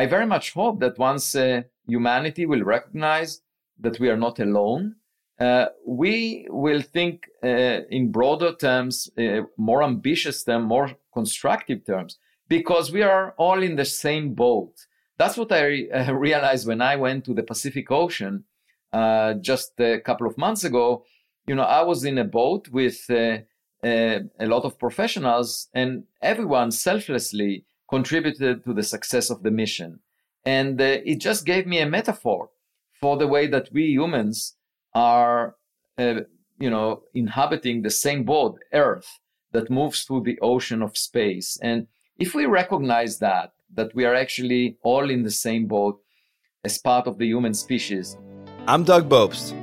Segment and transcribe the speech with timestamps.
[0.00, 3.42] I very much hope that once uh, humanity will recognize
[3.78, 4.94] that we are not alone,
[5.38, 12.16] uh, we will think uh, in broader terms, uh, more ambitious terms, more constructive terms,
[12.48, 14.72] because we are all in the same boat.
[15.18, 18.44] That's what I uh, realized when I went to the Pacific Ocean
[18.94, 21.04] uh, just a couple of months ago.
[21.46, 23.44] You know, I was in a boat with a
[24.40, 30.00] lot of professionals, and everyone selflessly contributed to the success of the mission.
[30.44, 32.50] And it just gave me a metaphor
[33.00, 34.54] for the way that we humans
[34.94, 35.56] are,
[35.98, 36.20] uh,
[36.58, 39.18] you know, inhabiting the same boat, Earth,
[39.52, 41.58] that moves through the ocean of space.
[41.60, 46.00] And if we recognize that, that we are actually all in the same boat
[46.64, 48.16] as part of the human species.
[48.66, 49.54] I'm Doug Bopst,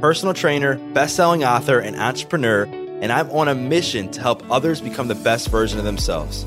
[0.00, 2.64] personal trainer, best-selling author, and entrepreneur,
[3.02, 6.46] and I'm on a mission to help others become the best version of themselves.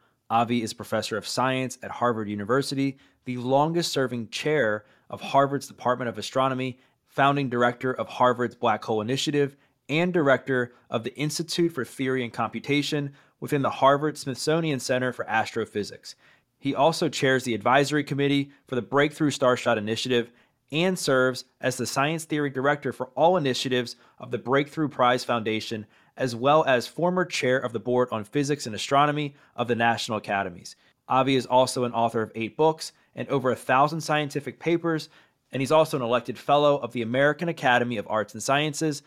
[0.31, 6.07] Avi is professor of science at Harvard University, the longest serving chair of Harvard's Department
[6.07, 9.57] of Astronomy, founding director of Harvard's Black Hole Initiative,
[9.89, 15.27] and director of the Institute for Theory and Computation within the Harvard Smithsonian Center for
[15.27, 16.15] Astrophysics.
[16.57, 20.31] He also chairs the advisory committee for the Breakthrough Starshot Initiative
[20.71, 25.85] and serves as the science theory director for all initiatives of the Breakthrough Prize Foundation,
[26.17, 30.17] as well as former chair of the board on physics and astronomy of the National
[30.17, 30.75] Academies.
[31.07, 35.09] Avi is also an author of eight books and over a thousand scientific papers,
[35.51, 39.03] and he's also an elected fellow of the American Academy of Arts and Sciences,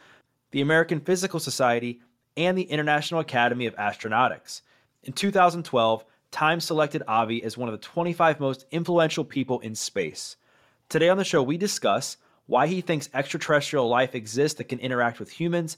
[0.50, 2.00] the American Physical Society,
[2.36, 4.60] and the International Academy of Astronautics.
[5.02, 6.04] In 2012,
[6.34, 10.34] Time selected Avi as one of the 25 most influential people in space.
[10.88, 12.16] Today on the show, we discuss
[12.46, 15.76] why he thinks extraterrestrial life exists that can interact with humans,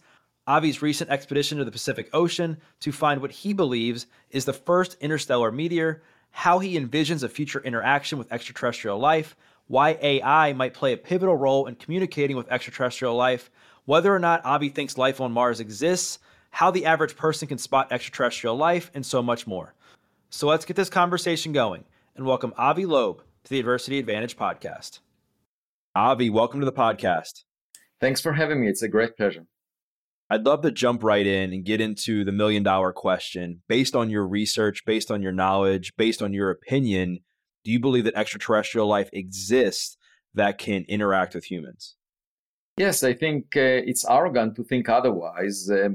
[0.48, 4.96] Avi's recent expedition to the Pacific Ocean to find what he believes is the first
[5.00, 9.34] interstellar meteor, how he envisions a future interaction with extraterrestrial life,
[9.66, 13.50] why AI might play a pivotal role in communicating with extraterrestrial life,
[13.86, 16.20] whether or not Avi thinks life on Mars exists,
[16.50, 19.74] how the average person can spot extraterrestrial life, and so much more.
[20.30, 21.84] So let's get this conversation going
[22.14, 25.00] and welcome Avi Loeb to the Adversity Advantage podcast.
[25.96, 27.42] Avi, welcome to the podcast.
[28.00, 28.68] Thanks for having me.
[28.68, 29.46] It's a great pleasure.
[30.28, 33.62] I'd love to jump right in and get into the million dollar question.
[33.68, 37.20] Based on your research, based on your knowledge, based on your opinion,
[37.64, 39.96] do you believe that extraterrestrial life exists
[40.34, 41.96] that can interact with humans?
[42.76, 45.90] Yes, I think uh, it's arrogant to think otherwise uh,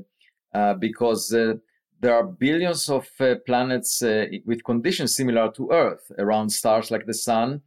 [0.54, 1.54] uh, because uh,
[2.00, 7.06] there are billions of uh, planets uh, with conditions similar to Earth around stars like
[7.06, 7.62] the Sun.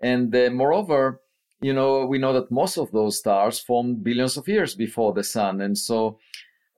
[0.00, 1.20] And moreover,
[1.60, 5.24] you know, we know that most of those stars formed billions of years before the
[5.24, 5.60] Sun.
[5.60, 6.18] And so,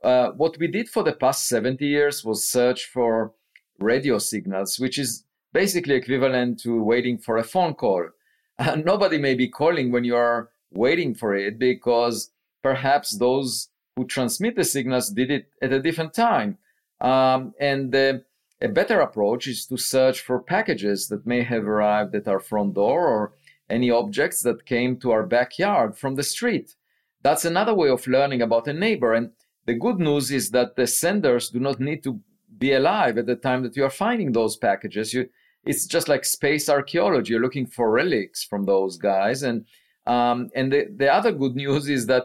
[0.03, 3.33] what we did for the past 70 years was search for
[3.79, 8.09] radio signals, which is basically equivalent to waiting for a phone call.
[8.59, 12.31] And nobody may be calling when you are waiting for it because
[12.63, 16.59] perhaps those who transmit the signals did it at a different time.
[17.01, 18.19] Um, and uh,
[18.61, 22.75] a better approach is to search for packages that may have arrived at our front
[22.75, 23.33] door or
[23.73, 26.77] any objects that came to our backyard from the street.
[27.23, 29.15] That's another way of learning about a neighbor.
[29.15, 29.31] And
[29.65, 32.21] the good news is that the senders do not need to
[32.59, 35.15] be alive at the time that you are finding those packages.
[35.15, 35.29] You,
[35.65, 37.33] it's just like space archaeology.
[37.33, 39.65] You're looking for relics from those guys, and
[40.07, 42.25] um, and the, the other good news is that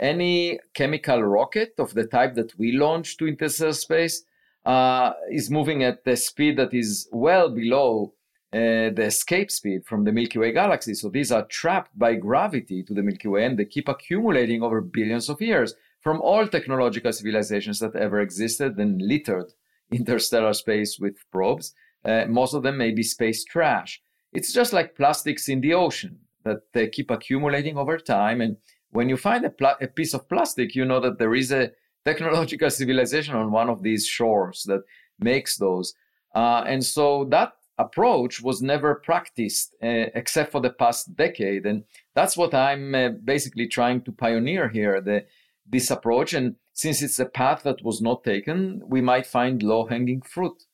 [0.00, 4.24] any chemical rocket of the type that we launched to interstellar space
[4.64, 8.12] uh, is moving at a speed that is well below
[8.52, 10.94] uh, the escape speed from the Milky Way galaxy.
[10.94, 14.80] So these are trapped by gravity to the Milky Way and they keep accumulating over
[14.80, 19.52] billions of years from all technological civilizations that ever existed and littered
[19.92, 21.74] interstellar space with probes.
[22.04, 24.00] Uh, most of them may be space trash.
[24.32, 28.40] It's just like plastics in the ocean that they keep accumulating over time.
[28.40, 28.56] And
[28.90, 29.52] when you find a,
[29.82, 31.72] a piece of plastic, you know that there is a
[32.04, 34.82] technological civilization on one of these shores that
[35.18, 35.92] makes those.
[36.34, 41.64] Uh, and so that approach was never practiced uh, except for the past decade.
[41.64, 41.84] And
[42.14, 45.24] that's what I'm uh, basically trying to pioneer here the,
[45.66, 46.32] this approach.
[46.34, 50.64] And since it's a path that was not taken, we might find low hanging fruit.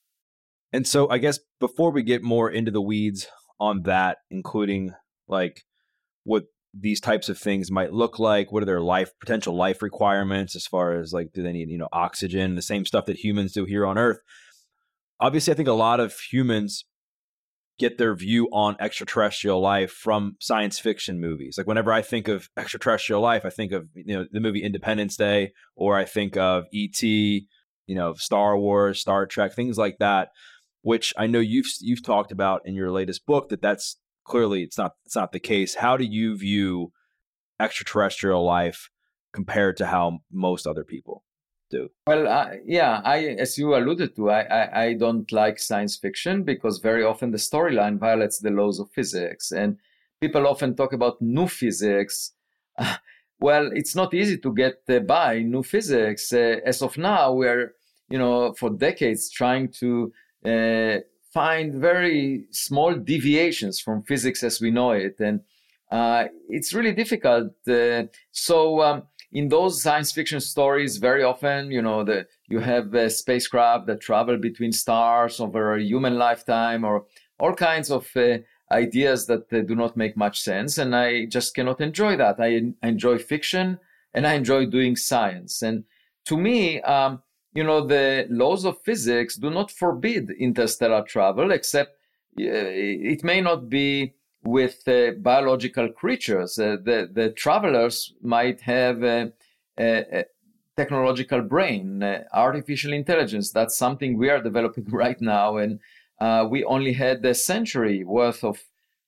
[0.73, 3.29] And so, I guess before we get more into the weeds
[3.61, 4.93] on that, including
[5.29, 5.63] like
[6.25, 6.45] what
[6.77, 10.67] these types of things might look like what are their life potential life requirements as
[10.67, 13.65] far as like do they need you know oxygen the same stuff that humans do
[13.65, 14.19] here on earth
[15.21, 16.85] obviously i think a lot of humans
[17.79, 22.49] get their view on extraterrestrial life from science fiction movies like whenever i think of
[22.57, 26.65] extraterrestrial life i think of you know the movie independence day or i think of
[26.75, 27.45] et you
[27.89, 30.29] know star wars star trek things like that
[30.83, 34.77] which i know you've you've talked about in your latest book that that's clearly it's
[34.77, 35.77] not it's not the case.
[35.77, 36.93] How do you view
[37.61, 38.91] extraterrestrial life
[39.33, 41.25] compared to how most other people
[41.71, 41.91] do?
[42.07, 46.79] Well, yeah, I as you alluded to, I, I, I don't like science fiction because
[46.79, 49.79] very often the storyline violates the laws of physics, and
[50.21, 52.33] people often talk about new physics.
[53.41, 56.33] well, it's not easy to get uh, by new physics.
[56.33, 57.75] Uh, as of now, we're
[58.09, 60.13] you know for decades trying to
[60.45, 60.99] uh,
[61.35, 65.17] find very small deviations from physics as we know it.
[65.19, 65.41] And
[65.91, 67.53] uh, it's really difficult.
[67.69, 69.03] Uh, so um,
[69.35, 74.01] in those science fiction stories, very often, you know, the, you have a spacecraft that
[74.01, 77.05] travel between stars over a human lifetime or
[77.41, 78.39] all kinds of uh,
[78.71, 80.79] ideas that uh, do not make much sense.
[80.79, 82.37] And I just cannot enjoy that.
[82.39, 83.81] I, enjoy fiction
[84.15, 85.63] and I enjoy doing science.
[85.63, 85.83] And
[86.27, 87.21] to me, um,
[87.55, 91.91] you know, the laws of physics do not forbid interstellar travel, except
[92.39, 94.15] uh, it may not be
[94.45, 96.59] with uh, biological creatures.
[96.59, 99.33] Uh, the, the travelers might have a,
[99.79, 100.25] a,
[100.77, 103.53] technological brain, uh, artificial intelligence.
[103.53, 105.57] That's something we are developing right now.
[105.57, 105.81] And
[106.21, 108.61] uh, we only had a century worth of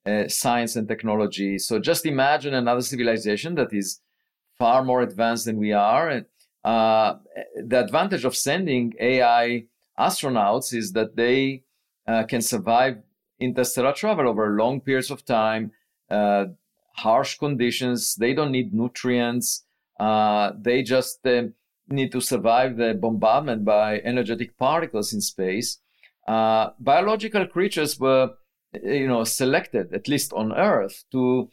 [0.06, 1.58] uh, science and technology.
[1.58, 4.00] So just imagine another civilization that is
[4.58, 6.08] far more advanced than we are.
[6.08, 6.26] And,
[6.64, 9.66] the advantage of sending AI
[9.98, 11.62] astronauts is that they
[12.06, 12.98] uh, can survive
[13.40, 15.72] interstellar travel over long periods of time,
[16.10, 16.46] uh,
[16.96, 18.14] harsh conditions.
[18.14, 19.64] They don't need nutrients.
[19.98, 21.44] Uh, they just uh,
[21.88, 25.78] need to survive the bombardment by energetic particles in space.
[26.26, 28.30] Uh, biological creatures were,
[28.82, 31.48] you know, selected at least on Earth to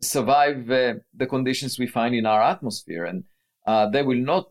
[0.00, 3.24] survive the conditions we find in our atmosphere and
[3.68, 4.48] uh, they will not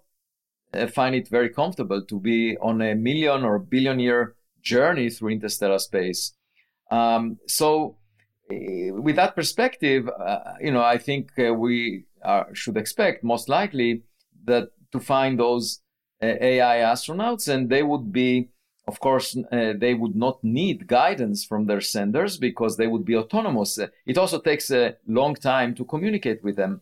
[0.74, 5.30] uh, find it very comfortable to be on a million or billion year journey through
[5.30, 6.34] interstellar space.
[6.92, 7.98] Um, so,
[8.52, 13.50] uh, with that perspective, uh, you know, I think uh, we are, should expect most
[13.50, 14.04] likely
[14.46, 15.82] that to find those
[16.22, 18.50] uh, AI astronauts, and they would be,
[18.88, 23.78] of course, they would not need guidance from their senders because they would be autonomous.
[24.06, 26.80] it also takes a long time to communicate with them.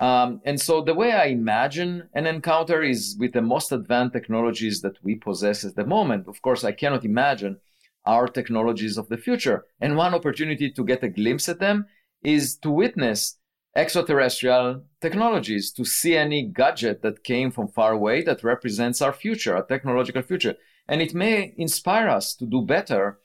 [0.00, 4.80] Um, and so the way I imagine an encounter is with the most advanced technologies
[4.82, 6.28] that we possess at the moment.
[6.28, 7.58] Of course, I cannot imagine
[8.06, 9.64] our technologies of the future.
[9.80, 11.86] And one opportunity to get a glimpse at them
[12.22, 13.36] is to witness
[13.76, 19.56] extraterrestrial technologies, to see any gadget that came from far away that represents our future,
[19.56, 20.54] our technological future.
[20.88, 23.18] And it may inspire us to do better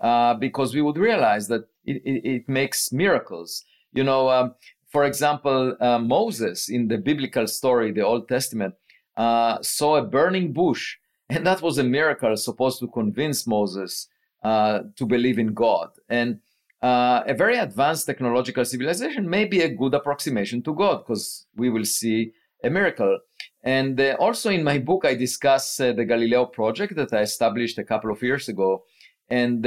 [0.00, 3.64] uh, because we would realize that it, it, it makes miracles.
[3.92, 4.54] You know, um,
[4.88, 8.74] for example, uh, Moses in the biblical story, the Old Testament,
[9.16, 10.96] uh, saw a burning bush,
[11.30, 14.08] and that was a miracle supposed to convince Moses
[14.42, 15.90] uh, to believe in God.
[16.08, 16.40] And
[16.80, 21.70] uh, a very advanced technological civilization may be a good approximation to God because we
[21.70, 22.32] will see
[22.64, 23.18] a miracle.
[23.64, 27.78] And uh, also in my book, I discuss uh, the Galileo project that I established
[27.78, 28.84] a couple of years ago.
[29.28, 29.66] And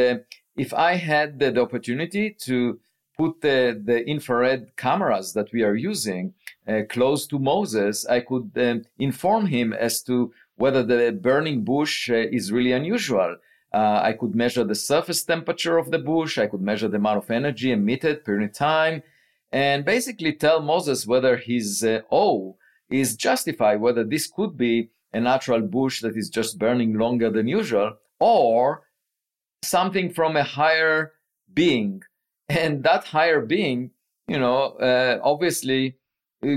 [0.55, 2.79] if I had the, the opportunity to
[3.17, 6.33] put the, infrared cameras that we are using
[6.67, 12.09] uh, close to Moses, I could um, inform him as to whether the burning bush
[12.09, 13.35] uh, is really unusual.
[13.73, 16.37] Uh, I could measure the surface temperature of the bush.
[16.37, 19.03] I could measure the amount of energy emitted per unit time,
[19.51, 22.53] and basically tell Moses whether his uh, awe
[22.89, 27.47] is justified, whether this could be a natural bush that is just burning longer than
[27.47, 28.83] usual, or
[29.63, 31.13] something from a higher
[31.53, 32.01] being
[32.57, 33.91] and that higher being
[34.27, 35.97] you know uh, obviously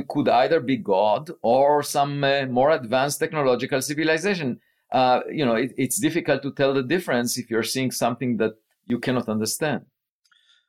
[0.08, 4.58] could either be god or some uh, more advanced technological civilization.
[4.92, 8.52] Uh, you know it, it's difficult to tell the difference if you're seeing something that
[8.86, 9.82] you cannot understand.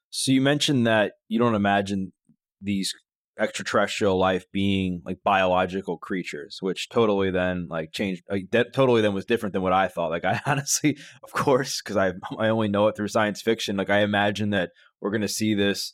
[0.09, 2.13] So you mentioned that you don't imagine
[2.61, 2.93] these
[3.37, 9.13] extraterrestrial life being like biological creatures which totally then like changed like that totally then
[9.13, 10.09] was different than what i thought.
[10.09, 13.77] Like i honestly of course because i i only know it through science fiction.
[13.77, 14.71] Like i imagine that
[15.01, 15.93] we're going to see this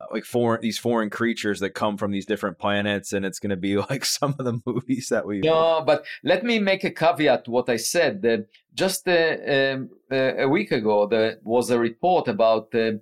[0.00, 3.50] uh, like foreign these foreign creatures that come from these different planets and it's going
[3.50, 6.90] to be like some of the movies that we no but let me make a
[6.90, 11.70] caveat to what i said that just uh, um, uh, a week ago there was
[11.70, 12.92] a report about uh,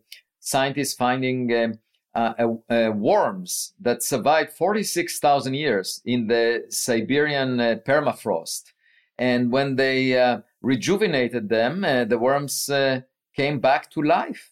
[0.41, 1.79] scientists finding um,
[2.15, 2.33] uh,
[2.69, 8.73] uh, worms that survived 46,000 years in the Siberian uh, permafrost.
[9.19, 13.03] And when they uh, rejuvenated them, uh, the worms uh,
[13.37, 14.51] came back to life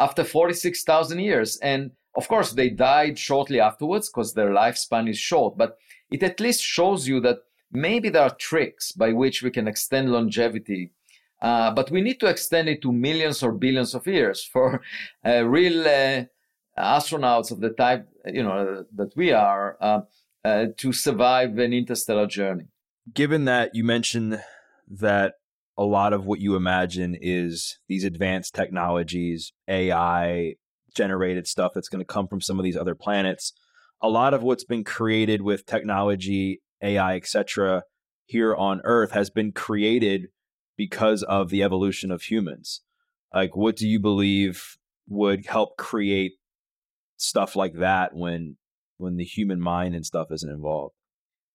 [0.00, 1.58] after 46,000 years.
[1.58, 5.76] And of course, they died shortly afterwards because their lifespan is short, but
[6.10, 7.38] it at least shows you that
[7.70, 10.92] maybe there are tricks by which we can extend longevity.
[11.40, 14.82] Uh, but we need to extend it to millions or billions of years for
[15.24, 16.24] uh, real uh,
[16.78, 20.00] astronauts of the type you know that we are uh,
[20.44, 22.68] uh, to survive an interstellar journey.
[23.12, 24.42] Given that you mentioned
[24.88, 25.34] that
[25.76, 30.54] a lot of what you imagine is these advanced technologies, AI
[30.94, 33.52] generated stuff that's going to come from some of these other planets.
[34.02, 37.84] A lot of what's been created with technology, AI, etc.,
[38.26, 40.28] here on Earth has been created
[40.76, 42.80] because of the evolution of humans.
[43.34, 44.76] Like, what do you believe
[45.08, 46.32] would help create
[47.16, 48.56] stuff like that when
[48.96, 50.94] when the human mind and stuff isn't involved?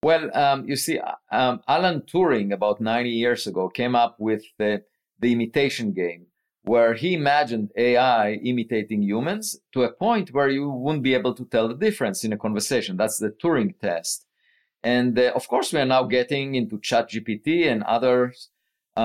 [0.06, 1.00] Well, um, you see,
[1.32, 4.84] um, Alan Turing about 90 years ago came up with the,
[5.20, 6.28] the imitation game,
[6.62, 11.46] where he imagined AI imitating humans to a point where you wouldn't be able to
[11.46, 12.98] tell the difference in a conversation.
[12.98, 14.28] That's the Turing test.
[14.84, 18.32] And uh, of course, we are now getting into ChatGPT and other
[18.96, 19.00] uh,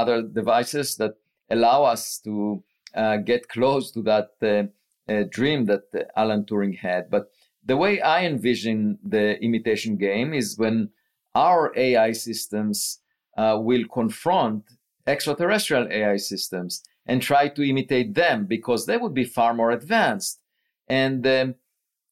[0.00, 1.12] other devices that
[1.48, 4.64] allow us to uh, get close to that uh,
[5.12, 5.84] uh, dream that
[6.16, 7.08] Alan Turing had.
[7.08, 7.30] But
[7.64, 10.90] the way I envision the imitation game is when
[11.34, 13.00] our AI systems
[13.36, 14.64] uh, will confront
[15.06, 20.40] extraterrestrial AI systems and try to imitate them because they would be far more advanced.
[20.88, 21.54] And um,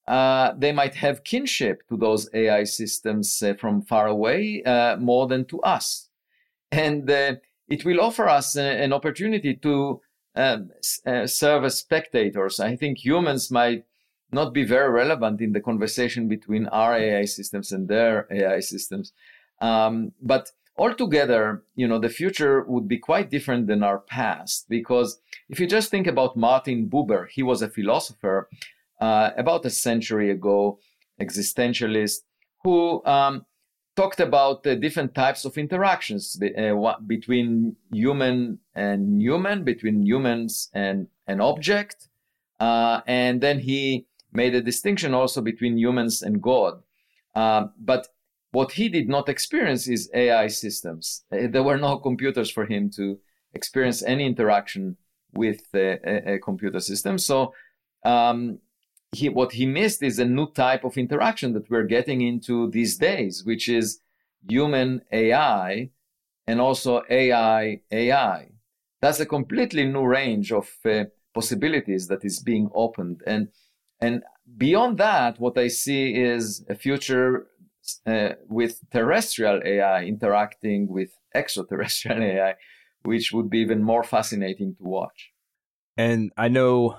[0.06, 5.26] uh, they might have kinship to those AI systems uh, from far away uh, more
[5.26, 6.08] than to us.
[6.70, 7.36] And uh,
[7.68, 10.00] it will offer us uh, an opportunity to
[10.34, 10.70] um,
[11.26, 12.60] serve as spectators.
[12.60, 13.84] I think humans might
[14.30, 19.12] not be very relevant in the conversation between our AI systems and their AI systems.
[19.60, 25.20] Um, but altogether, you know, the future would be quite different than our past because
[25.48, 28.48] if you just think about Martin Buber, he was a philosopher
[29.00, 30.78] uh, about a century ago,
[31.20, 32.18] existentialist,
[32.62, 33.44] who um,
[33.96, 41.08] talked about the different types of interactions uh, between human and human, between humans and
[41.26, 42.08] an object.
[42.60, 44.06] Uh, and then he
[44.42, 46.74] made a distinction also between humans and God.
[47.34, 48.02] Uh, but
[48.58, 51.24] what he did not experience is AI systems.
[51.32, 53.04] Uh, there were no computers for him to
[53.58, 54.96] experience any interaction
[55.42, 57.18] with a, a computer system.
[57.18, 57.36] So
[58.04, 58.38] um,
[59.18, 62.94] he, what he missed is a new type of interaction that we're getting into these
[62.96, 63.86] days, which is
[64.48, 65.90] human AI
[66.46, 68.40] and also AI AI.
[69.02, 71.04] That's a completely new range of uh,
[71.34, 73.18] possibilities that is being opened.
[73.26, 73.48] And,
[74.00, 74.22] and
[74.56, 77.46] beyond that, what I see is a future
[78.06, 82.54] uh, with terrestrial AI interacting with extraterrestrial AI,
[83.02, 85.30] which would be even more fascinating to watch.
[85.96, 86.96] And I know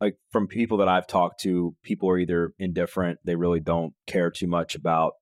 [0.00, 4.30] like from people that I've talked to, people are either indifferent, they really don't care
[4.30, 5.14] too much about,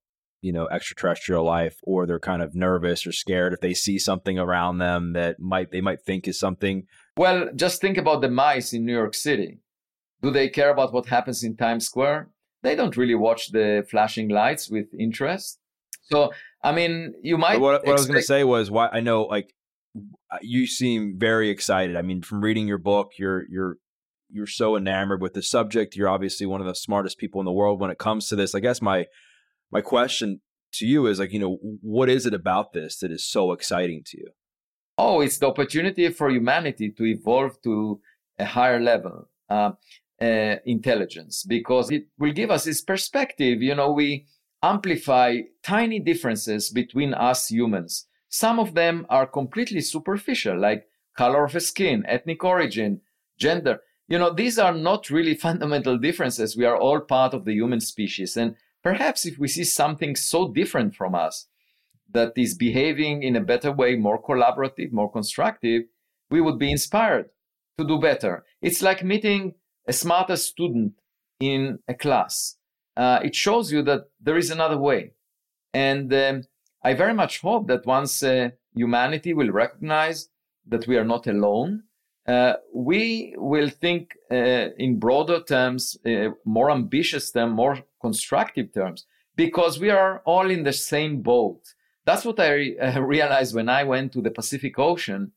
[0.42, 4.38] you know, extraterrestrial life, or they're kind of nervous or scared if they see something
[4.38, 6.84] around them that might they might think is something.
[7.16, 9.60] Well, just think about the mice in New York City.
[10.22, 12.30] Do they care about what happens in Times Square?
[12.62, 15.58] They don't really watch the flashing lights with interest.
[16.04, 16.32] So,
[16.62, 17.54] I mean, you might.
[17.54, 19.54] But what, what expect- I was going to say was why I know like
[20.40, 21.96] you seem very excited.
[21.96, 23.76] I mean, from reading your book, you're you're
[24.30, 25.96] you're so enamored with the subject.
[25.96, 28.54] You're obviously one of the smartest people in the world when it comes to this.
[28.54, 29.06] I guess my
[29.70, 30.40] my question
[30.74, 34.02] to you is like, you know, what is it about this that is so exciting
[34.06, 34.28] to you?
[34.98, 38.00] Oh, it's the opportunity for humanity to evolve to
[38.38, 39.72] a higher level uh,
[40.20, 43.62] uh, intelligence because it will give us this perspective.
[43.62, 44.26] You know, we
[44.62, 48.06] amplify tiny differences between us humans.
[48.28, 53.00] Some of them are completely superficial, like color of skin, ethnic origin,
[53.38, 56.56] gender you know, these are not really fundamental differences.
[56.56, 58.36] We are all part of the human species.
[58.36, 61.46] And perhaps if we see something so different from us
[62.12, 65.82] that is behaving in a better way, more collaborative, more constructive,
[66.30, 67.26] we would be inspired
[67.78, 68.44] to do better.
[68.62, 69.54] It's like meeting
[69.86, 70.94] a smarter student
[71.40, 72.56] in a class.
[72.96, 75.12] Uh, it shows you that there is another way.
[75.74, 76.42] And um,
[76.82, 80.28] I very much hope that once uh, humanity will recognize
[80.66, 81.82] that we are not alone,
[82.26, 89.06] uh, we will think uh, in broader terms, uh, more ambitious terms, more constructive terms,
[89.36, 91.74] because we are all in the same boat.
[92.04, 95.32] That's what I uh, realized when I went to the Pacific Ocean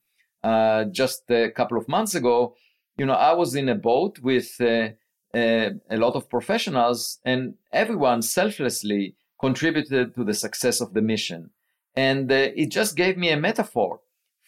[0.92, 2.56] just a couple of months ago.
[3.00, 4.90] You know, I was in a boat with uh,
[5.34, 11.52] a lot of professionals, and everyone selflessly contributed to the success of the mission.
[11.96, 14.02] And uh, it just gave me a metaphor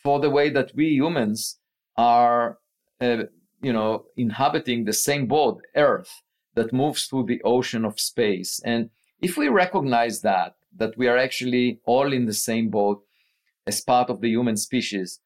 [0.04, 1.60] for the way that we humans
[1.96, 2.58] are,
[3.00, 3.24] uh,
[3.62, 6.22] you know, inhabiting the same boat, Earth,
[6.56, 8.60] that moves through the ocean of space.
[8.66, 8.90] And
[9.22, 13.04] if we recognize that, that we are actually all in the same boat
[13.66, 15.20] as part of the human species,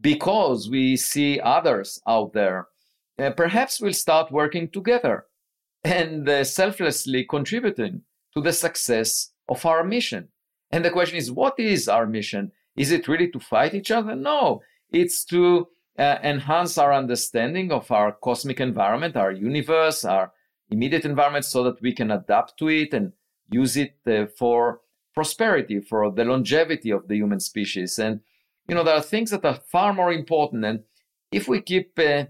[0.00, 2.66] because we see others out there,
[3.18, 5.26] uh, perhaps we'll start working together
[5.84, 8.02] and uh, selflessly contributing
[8.34, 10.28] to the success of our mission.
[10.70, 12.52] And the question is, what is our mission?
[12.76, 14.14] Is it really to fight each other?
[14.14, 20.32] No, it's to uh, enhance our understanding of our cosmic environment, our universe, our
[20.70, 23.12] immediate environment, so that we can adapt to it and
[23.50, 24.80] use it uh, for
[25.14, 27.98] prosperity, for the longevity of the human species.
[27.98, 28.20] And,
[28.66, 30.64] you know, there are things that are far more important.
[30.64, 30.84] And
[31.30, 32.24] if we keep uh,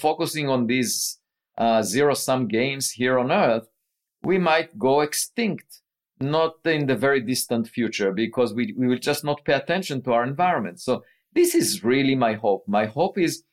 [0.00, 1.18] focusing on these
[1.58, 3.68] uh, zero sum games here on Earth,
[4.22, 5.80] we might go extinct,
[6.20, 10.12] not in the very distant future, because we, we will just not pay attention to
[10.12, 10.80] our environment.
[10.80, 12.64] So, this is really my hope.
[12.66, 13.44] My hope is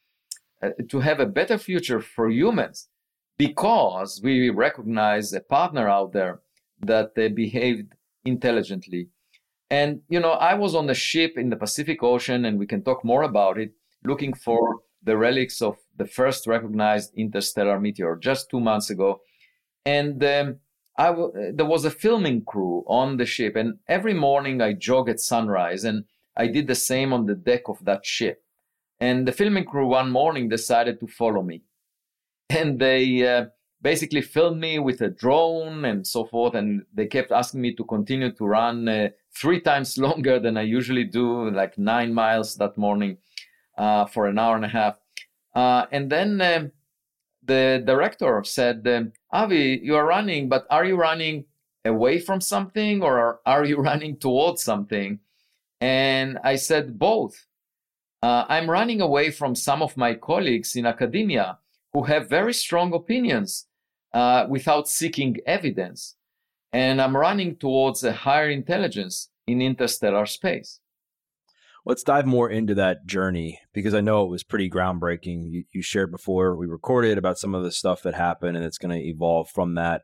[0.64, 2.90] uh, to have a better future for humans
[3.38, 6.40] because we recognize a partner out there
[6.82, 7.94] that uh, behaved
[8.26, 9.10] intelligently.
[9.70, 12.84] And, you know, I was on a ship in the Pacific Ocean, and we can
[12.84, 18.50] talk more about it, looking for the relics of the first recognized interstellar meteor just
[18.50, 19.22] two months ago.
[19.86, 20.60] And um,
[20.98, 25.10] I w- there was a filming crew on the ship, and every morning I jog
[25.10, 28.44] at sunrise, and I did the same on the deck of that ship.
[29.00, 31.64] And the filming crew one morning decided to follow me.
[32.50, 33.46] And they uh,
[33.82, 36.56] basically filmed me with a drone and so forth.
[36.56, 40.64] And they kept asking me to continue to run uh, three times longer than I
[40.64, 43.18] usually do, like nine miles that morning
[43.78, 44.98] uh, for an hour and a half.
[45.58, 46.72] Uh, and then um,
[47.44, 51.46] the director said, um, Avi, you are running, but are you running
[51.84, 55.18] away from something or are you running towards something?
[55.82, 57.48] And I said, both.
[58.22, 61.58] Uh, I'm running away from some of my colleagues in academia
[61.92, 63.66] who have very strong opinions
[64.14, 66.18] uh, without seeking evidence.
[66.72, 70.82] And I'm running towards a higher intelligence in interstellar space.
[71.88, 75.50] Let's dive more into that journey because I know it was pretty groundbreaking.
[75.50, 78.78] You, you shared before we recorded about some of the stuff that happened, and it's
[78.78, 80.02] going to evolve from that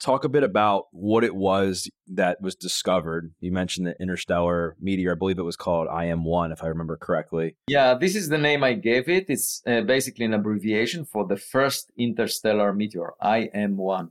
[0.00, 3.34] talk a bit about what it was that was discovered.
[3.40, 5.10] You mentioned the interstellar meteor.
[5.10, 7.56] I believe it was called IM1, if I remember correctly.
[7.66, 9.26] Yeah, this is the name I gave it.
[9.28, 14.10] It's uh, basically an abbreviation for the first interstellar meteor, IM1.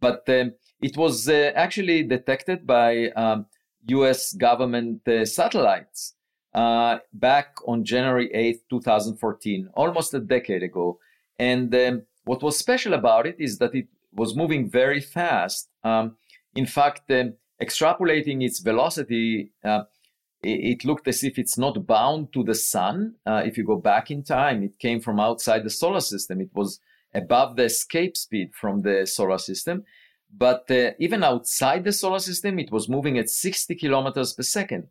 [0.00, 3.46] But um, it was uh, actually detected by um,
[3.86, 6.14] US government uh, satellites
[6.54, 10.98] uh, back on January 8th, 2014, almost a decade ago.
[11.38, 15.68] And um, what was special about it is that it was moving very fast.
[15.82, 16.16] Um,
[16.54, 17.24] in fact, uh,
[17.60, 19.82] extrapolating its velocity, uh,
[20.42, 23.14] it, it, looked as if it's not bound to the sun.
[23.26, 26.40] Uh, if you go back in time, it came from outside the solar system.
[26.40, 26.80] It was
[27.14, 29.84] above the escape speed from the solar system.
[30.36, 34.88] But uh, even outside the solar system, it was moving at 60 kilometers per second,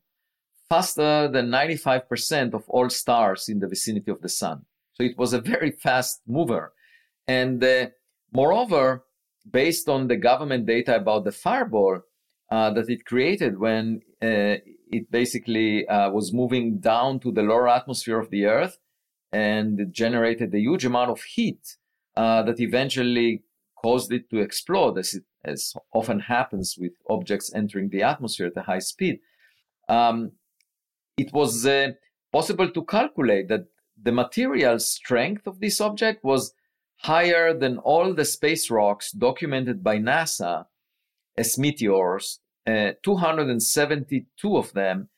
[0.74, 4.66] faster than 95% of all stars in the vicinity of the sun.
[4.96, 6.74] So it was a very fast mover.
[7.28, 7.88] And uh,
[8.32, 9.04] moreover,
[9.52, 12.00] based on the government data about the fireball
[12.52, 14.56] uh, that it created when uh,
[14.98, 18.78] it basically uh, was moving down to the lower atmosphere of the Earth
[19.32, 21.64] and generated a huge amount of heat
[22.18, 23.44] uh, that eventually
[23.84, 28.58] caused it to explode, as, it, as often happens with objects entering the atmosphere at
[28.58, 29.20] a high speed.
[29.88, 30.32] Um,
[31.18, 31.92] it was uh,
[32.32, 33.66] possible to calculate that
[34.02, 36.54] the material strength of this object was
[36.98, 40.66] higher than all the space rocks documented by NASA
[41.38, 45.10] as meteors, uh, 272 of them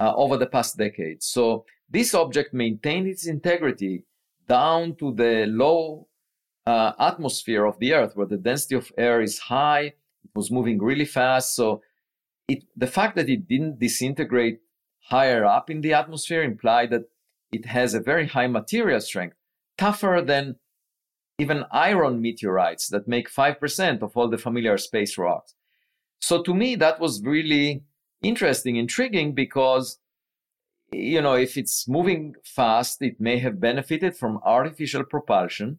[0.00, 1.22] uh, over the past decade.
[1.22, 4.04] So this object maintained its integrity
[4.48, 6.08] down to the low
[6.66, 9.92] uh, atmosphere of the Earth, where the density of air is high.
[10.24, 11.54] It was moving really fast.
[11.54, 11.82] So
[12.48, 14.60] it, the fact that it didn't disintegrate
[15.08, 17.08] higher up in the atmosphere implied that
[17.52, 19.36] it has a very high material strength,
[19.78, 20.56] tougher than
[21.38, 25.54] even iron meteorites that make 5% of all the familiar space rocks.
[26.20, 27.84] So to me, that was really
[28.22, 29.98] interesting, intriguing because,
[30.90, 35.78] you know, if it's moving fast, it may have benefited from artificial propulsion.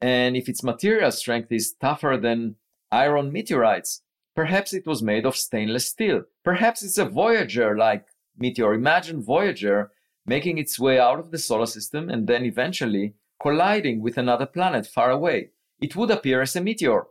[0.00, 2.56] And if its material strength is tougher than
[2.90, 4.02] iron meteorites,
[4.34, 6.24] perhaps it was made of stainless steel.
[6.44, 8.06] Perhaps it's a Voyager like
[8.40, 8.74] meteor.
[8.74, 9.90] Imagine Voyager
[10.26, 14.86] making its way out of the solar system and then eventually colliding with another planet
[14.86, 15.50] far away.
[15.80, 17.04] it would appear as a meteor.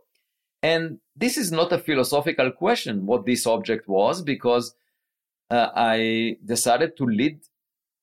[0.62, 4.74] And this is not a philosophical question what this object was, because
[5.50, 7.40] uh, I decided to lead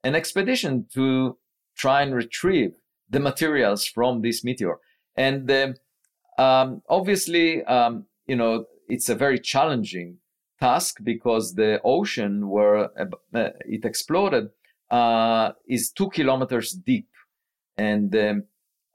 [0.03, 1.37] an expedition to
[1.77, 2.75] try and retrieve
[3.09, 4.79] the materials from this meteor.
[5.15, 5.73] And uh,
[6.37, 10.17] um, obviously, um, you know, it's a very challenging
[10.59, 14.49] task because the ocean where uh, it exploded
[14.89, 17.09] uh, is two kilometers deep,
[17.77, 18.43] and um,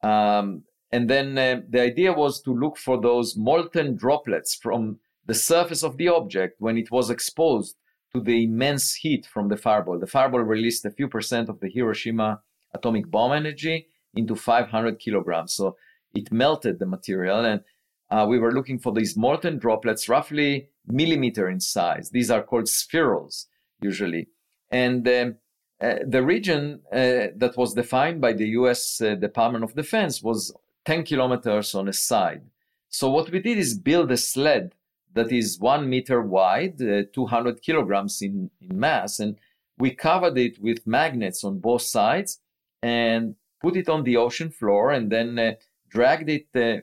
[0.08, 5.34] um and then uh, the idea was to look for those molten droplets from the
[5.34, 7.76] surface of the object when it was exposed
[8.14, 9.98] to the immense heat from the fireball.
[9.98, 12.40] The fireball released a few percent of the Hiroshima
[12.74, 15.54] atomic bomb energy into 500 kilograms.
[15.54, 15.76] So
[16.14, 17.62] it melted the material, and
[18.10, 22.10] uh, we were looking for these molten droplets, roughly millimeter in size.
[22.10, 23.46] These are called spherules
[23.80, 24.28] usually,
[24.70, 25.36] and um,
[25.80, 29.00] uh, the region uh, that was defined by the U.S.
[29.00, 32.42] Uh, Department of Defense was 10 kilometers on a side.
[32.88, 34.74] So what we did is build a sled
[35.14, 39.36] that is one meter wide, uh, 200 kilograms in, in mass, and
[39.78, 42.38] we covered it with magnets on both sides
[42.82, 45.52] and put it on the ocean floor and then uh,
[45.88, 46.80] dragged it uh,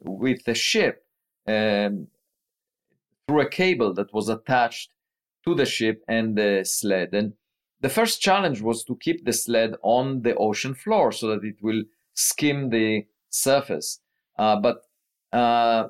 [0.00, 1.04] with a ship
[1.46, 2.06] um,
[3.28, 4.90] through a cable that was attached
[5.44, 7.10] to the ship and the sled.
[7.12, 7.34] And
[7.80, 11.56] the first challenge was to keep the sled on the ocean floor so that it
[11.62, 14.00] will skim the surface.
[14.38, 14.78] Uh, but
[15.32, 15.88] uh,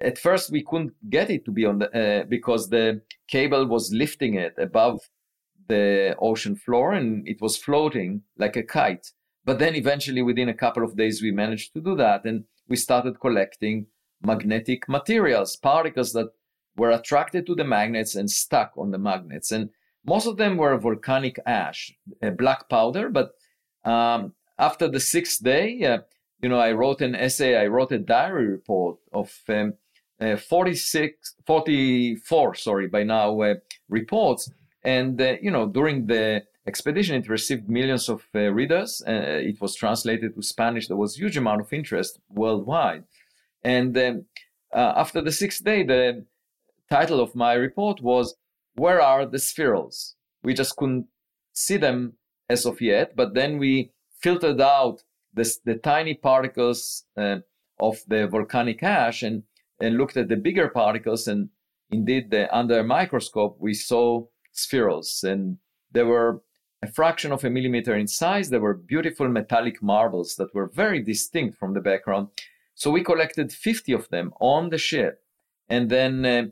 [0.00, 3.92] at first we couldn't get it to be on the uh, because the cable was
[3.92, 5.00] lifting it above
[5.68, 9.12] the ocean floor and it was floating like a kite.
[9.44, 12.74] But then eventually, within a couple of days, we managed to do that, and we
[12.74, 13.86] started collecting
[14.20, 16.30] magnetic materials, particles that
[16.76, 19.50] were attracted to the magnets and stuck on the magnets.
[19.50, 19.70] And
[20.04, 23.08] most of them were volcanic ash, a black powder.
[23.08, 23.32] But
[23.84, 25.98] um, after the sixth day, uh,
[26.42, 29.74] you know, I wrote an essay, I wrote a diary report of um,
[30.20, 33.54] uh, 46, 44, sorry, by now uh,
[33.88, 34.50] reports.
[34.82, 39.02] And, uh, you know, during the expedition, it received millions of uh, readers.
[39.06, 40.88] Uh, it was translated to Spanish.
[40.88, 43.04] There was huge amount of interest worldwide.
[43.62, 44.24] And um,
[44.72, 46.24] uh, after the sixth day, the
[46.90, 48.36] title of my report was,
[48.74, 50.14] Where are the spherules?
[50.42, 51.06] We just couldn't
[51.52, 52.14] see them
[52.48, 55.02] as of yet, but then we filtered out
[55.34, 57.38] this, the tiny particles uh,
[57.78, 59.42] of the volcanic ash and,
[59.80, 61.28] and looked at the bigger particles.
[61.28, 61.50] And
[61.90, 65.22] indeed, the, under a microscope, we saw spherules.
[65.24, 65.58] And
[65.92, 66.42] they were
[66.82, 68.50] a fraction of a millimeter in size.
[68.50, 72.28] They were beautiful metallic marbles that were very distinct from the background.
[72.74, 75.22] So we collected 50 of them on the ship.
[75.68, 76.46] And then uh,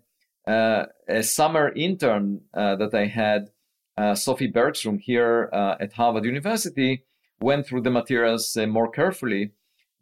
[0.46, 3.50] uh, a summer intern uh, that I had,
[3.96, 7.04] uh, Sophie Bergstrom, here uh, at Harvard University,
[7.40, 9.52] went through the materials uh, more carefully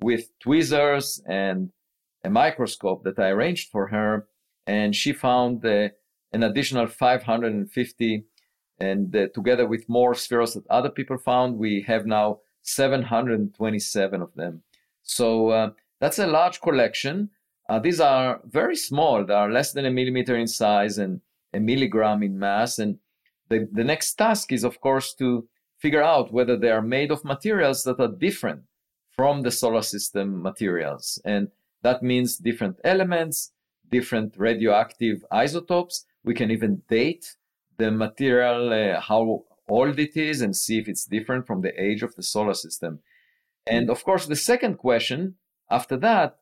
[0.01, 1.71] with tweezers and
[2.25, 4.27] a microscope that I arranged for her.
[4.67, 5.93] And she found an
[6.33, 8.25] additional 550
[8.79, 14.63] and together with more spherules that other people found, we have now 727 of them.
[15.03, 17.31] So uh, that's a large collection.
[17.73, 19.25] Uh, these are very small.
[19.25, 21.23] They are less than a millimeter in size and
[21.55, 22.79] a milligram in mass.
[22.79, 22.99] And
[23.49, 27.25] the, the next task is, of course, to figure out whether they are made of
[27.25, 28.65] materials that are different
[29.17, 31.19] from the solar system materials.
[31.25, 31.49] And
[31.81, 33.53] that means different elements,
[33.91, 36.05] different radioactive isotopes.
[36.25, 37.37] We can even date
[37.79, 42.03] the material, uh, how old it is, and see if it's different from the age
[42.03, 42.99] of the solar system.
[43.67, 45.37] And of course, the second question
[45.71, 46.37] after that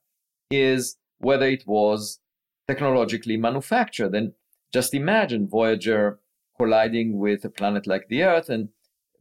[0.50, 2.20] is whether it was
[2.66, 4.14] technologically manufactured.
[4.14, 4.32] And
[4.72, 6.18] just imagine Voyager
[6.56, 8.68] colliding with a planet like the Earth, and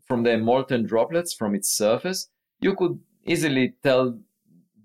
[0.08, 4.20] from the molten droplets from its surface, you could easily tell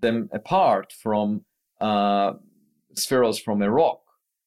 [0.01, 1.43] them apart from
[1.81, 2.33] uh,
[2.93, 4.01] spherules from a rock,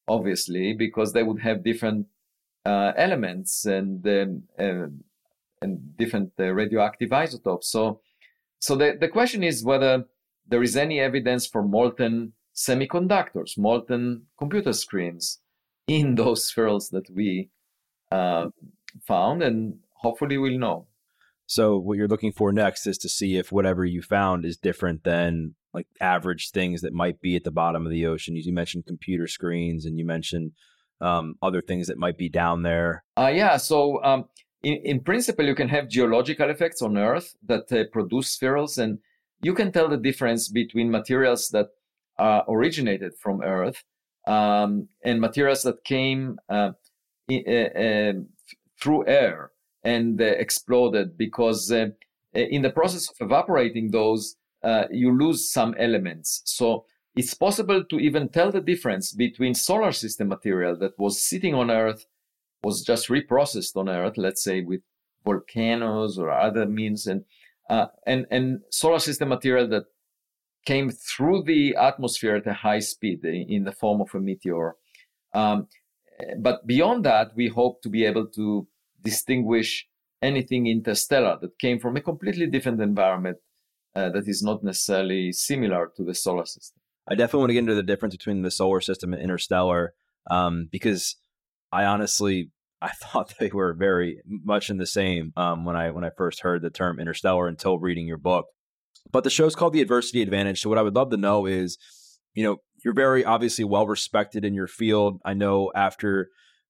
[0.06, 2.06] obviously, because they would have different
[2.64, 4.86] uh, elements and um, uh,
[5.60, 7.70] and different uh, radioactive isotopes.
[7.70, 8.00] So,
[8.60, 10.04] so the, the question is whether
[10.46, 15.38] there is any evidence for molten semiconductors, molten computer screens
[15.86, 17.50] in those spherules that we
[18.10, 18.48] uh,
[19.06, 20.86] found, and hopefully we'll know.
[21.46, 25.04] So, what you're looking for next is to see if whatever you found is different
[25.04, 28.36] than like average things that might be at the bottom of the ocean.
[28.36, 30.52] You mentioned computer screens, and you mentioned
[31.00, 33.04] um, other things that might be down there?
[33.16, 34.24] Uh, yeah, so um,
[34.62, 38.98] in, in principle, you can have geological effects on Earth that uh, produce spherules, and
[39.40, 41.68] you can tell the difference between materials that
[42.18, 43.82] uh, originated from Earth
[44.26, 46.72] um, and materials that came uh,
[47.28, 48.26] in, uh, um,
[48.80, 49.50] through air
[49.84, 56.42] and uh, exploded because in the process of evaporating those uh, you lose some elements.
[56.44, 61.54] So it's possible to even tell the difference between solar system material that was sitting
[61.54, 62.06] on Earth,
[62.62, 64.80] was just reprocessed on Earth, let's say with
[65.24, 67.24] volcanoes or other means, and
[67.70, 69.84] uh, and and solar system material that
[70.68, 74.76] came through the atmosphere at a high speed in the form of a meteor.
[75.32, 75.66] Um,
[76.38, 78.68] but beyond that, we hope to be able to
[79.02, 79.86] distinguish
[80.20, 83.38] anything interstellar that came from a completely different environment
[83.96, 86.82] uh, that is not necessarily similar to the solar system.
[87.10, 89.94] I definitely want to get into the difference between the solar system and interstellar
[90.30, 91.16] um, because
[91.72, 92.50] I honestly
[92.82, 96.42] I thought they were very much in the same um, when I when I first
[96.42, 98.46] heard the term interstellar until reading your book.
[99.10, 100.60] But the show's called The Adversity Advantage.
[100.60, 101.78] So what I would love to know is,
[102.34, 105.20] you know, you're very obviously well respected in your field.
[105.24, 106.28] I know after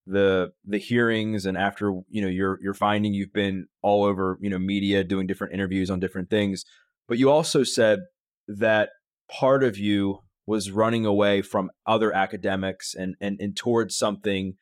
[0.09, 4.49] the the hearings and after you know you're you're finding you've been all over you
[4.49, 6.65] know media doing different interviews on different things
[7.07, 8.01] but you also said
[8.47, 8.89] that
[9.31, 14.55] part of you was running away from other academics and and, and towards something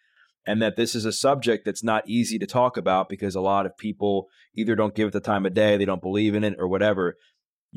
[0.49, 3.67] and that this is a subject that's not easy to talk about because a lot
[3.67, 6.57] of people either don't give it the time of day they don't believe in it
[6.59, 7.15] or whatever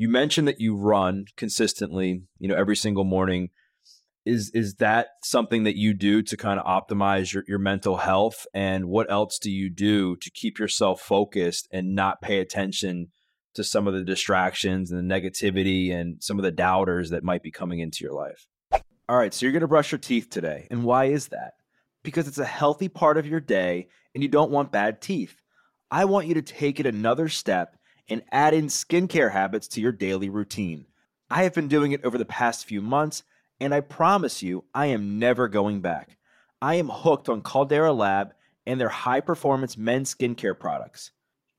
[0.00, 3.50] you mentioned that you run consistently you know every single morning.
[4.24, 8.46] Is is that something that you do to kind of optimize your, your mental health?
[8.54, 13.08] And what else do you do to keep yourself focused and not pay attention
[13.54, 17.42] to some of the distractions and the negativity and some of the doubters that might
[17.42, 18.46] be coming into your life?
[19.06, 20.66] All right so you're to brush your teeth today.
[20.70, 21.52] And why is that?
[22.02, 25.36] Because it's a healthy part of your day and you don't want bad teeth.
[25.90, 27.76] I want you to take it another step
[28.10, 30.84] and add in skincare habits to your daily routine
[31.30, 33.22] i have been doing it over the past few months
[33.60, 36.16] and I promise you, I am never going back.
[36.62, 38.32] I am hooked on Caldera Lab
[38.66, 41.10] and their high performance men's skincare products.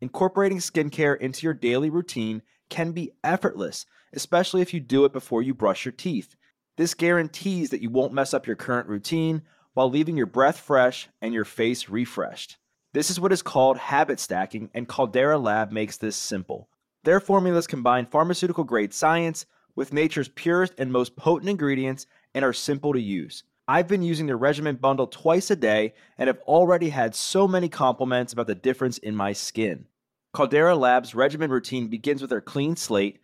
[0.01, 5.43] Incorporating skincare into your daily routine can be effortless, especially if you do it before
[5.43, 6.35] you brush your teeth.
[6.77, 11.07] This guarantees that you won't mess up your current routine while leaving your breath fresh
[11.21, 12.57] and your face refreshed.
[12.93, 16.67] This is what is called habit stacking, and Caldera Lab makes this simple.
[17.03, 22.51] Their formulas combine pharmaceutical grade science with nature's purest and most potent ingredients and are
[22.51, 23.43] simple to use.
[23.65, 27.69] I've been using the regimen bundle twice a day and have already had so many
[27.69, 29.85] compliments about the difference in my skin.
[30.33, 33.19] Caldera Labs regimen routine begins with their clean slate,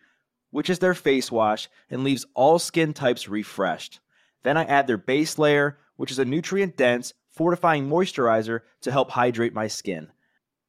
[0.50, 4.00] which is their face wash, and leaves all skin types refreshed.
[4.44, 9.12] Then I add their base layer, which is a nutrient dense, fortifying moisturizer to help
[9.12, 10.08] hydrate my skin.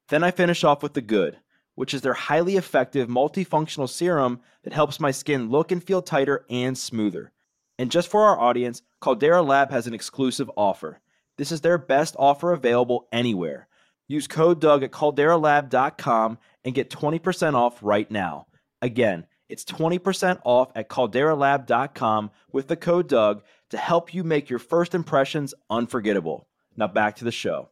[0.08, 1.38] Then I finish off with the good,
[1.74, 6.46] which is their highly effective multifunctional serum that helps my skin look and feel tighter
[6.48, 7.32] and smoother.
[7.76, 11.00] And just for our audience, Caldera Lab has an exclusive offer.
[11.38, 13.66] This is their best offer available anywhere.
[14.06, 18.46] Use code Doug at calderalab.com and get 20% off right now.
[18.80, 24.60] Again, it's 20% off at calderalab.com with the code Doug to help you make your
[24.60, 26.46] first impressions unforgettable.
[26.76, 27.68] Now back to the show.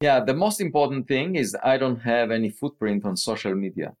[0.00, 3.94] Yeah, the most important thing is I don't have any footprint on social media.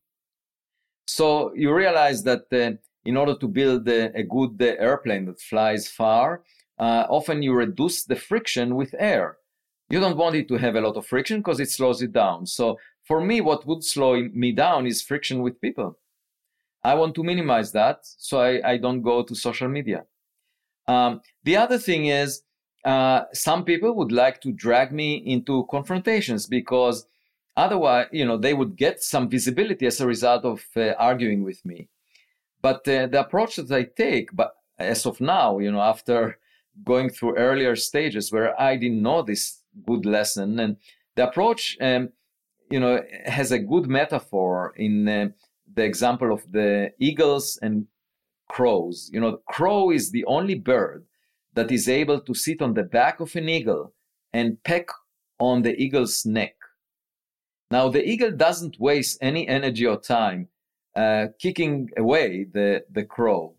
[1.06, 5.40] So you realize that uh, in order to build a, a good uh, airplane that
[5.40, 6.42] flies far,
[6.78, 9.38] uh, often you reduce the friction with air.
[9.90, 12.46] You don't want it to have a lot of friction because it slows it down.
[12.46, 15.98] So for me, what would slow me down is friction with people.
[16.84, 20.04] I want to minimize that, so I, I don't go to social media.
[20.86, 22.42] Um, the other thing is
[22.84, 27.06] uh, some people would like to drag me into confrontations because
[27.56, 31.64] otherwise, you know, they would get some visibility as a result of uh, arguing with
[31.64, 31.88] me.
[32.62, 36.38] But uh, the approach that I take, but as of now, you know, after
[36.84, 40.76] going through earlier stages where I didn't know this good lesson, and
[41.16, 42.10] the approach, um,
[42.70, 45.28] you know, has a good metaphor in uh,
[45.74, 47.86] the example of the eagles and
[48.48, 49.10] crows.
[49.12, 51.04] You know, crow is the only bird
[51.54, 53.94] that is able to sit on the back of an eagle
[54.32, 54.88] and peck
[55.38, 56.54] on the eagle's neck.
[57.70, 60.48] Now, the eagle doesn't waste any energy or time
[60.96, 63.54] uh, kicking away the, the crow.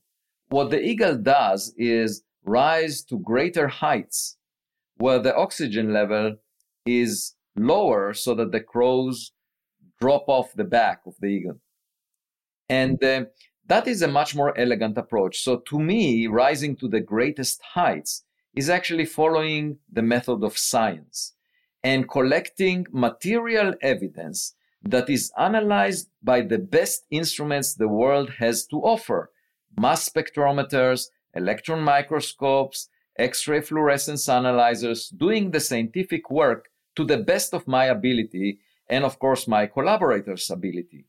[0.49, 4.38] What the eagle does is rise to greater heights
[4.97, 6.38] where the oxygen level
[6.86, 9.32] is lower so that the crows
[10.02, 11.60] drop off the back of the eagle.
[12.67, 13.25] And uh,
[13.69, 15.41] that is a much more elegant approach.
[15.41, 18.23] So to me, rising to the greatest heights
[18.55, 21.34] is actually following the method of science
[21.84, 28.77] and collecting material evidence that is analyzed by the best instruments the world has to
[28.77, 29.32] offer
[29.77, 37.53] mass spectrometers, electron microscopes, X ray fluorescence analyzers, doing the scientific work to the best
[37.53, 41.05] of my ability and, of course, my collaborators' ability.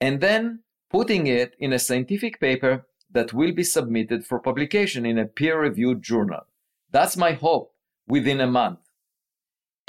[0.00, 0.60] And then
[0.92, 5.60] putting it in a scientific paper that will be submitted for publication in a peer
[5.60, 6.42] reviewed journal.
[6.90, 7.74] That's my hope
[8.06, 8.78] within a month.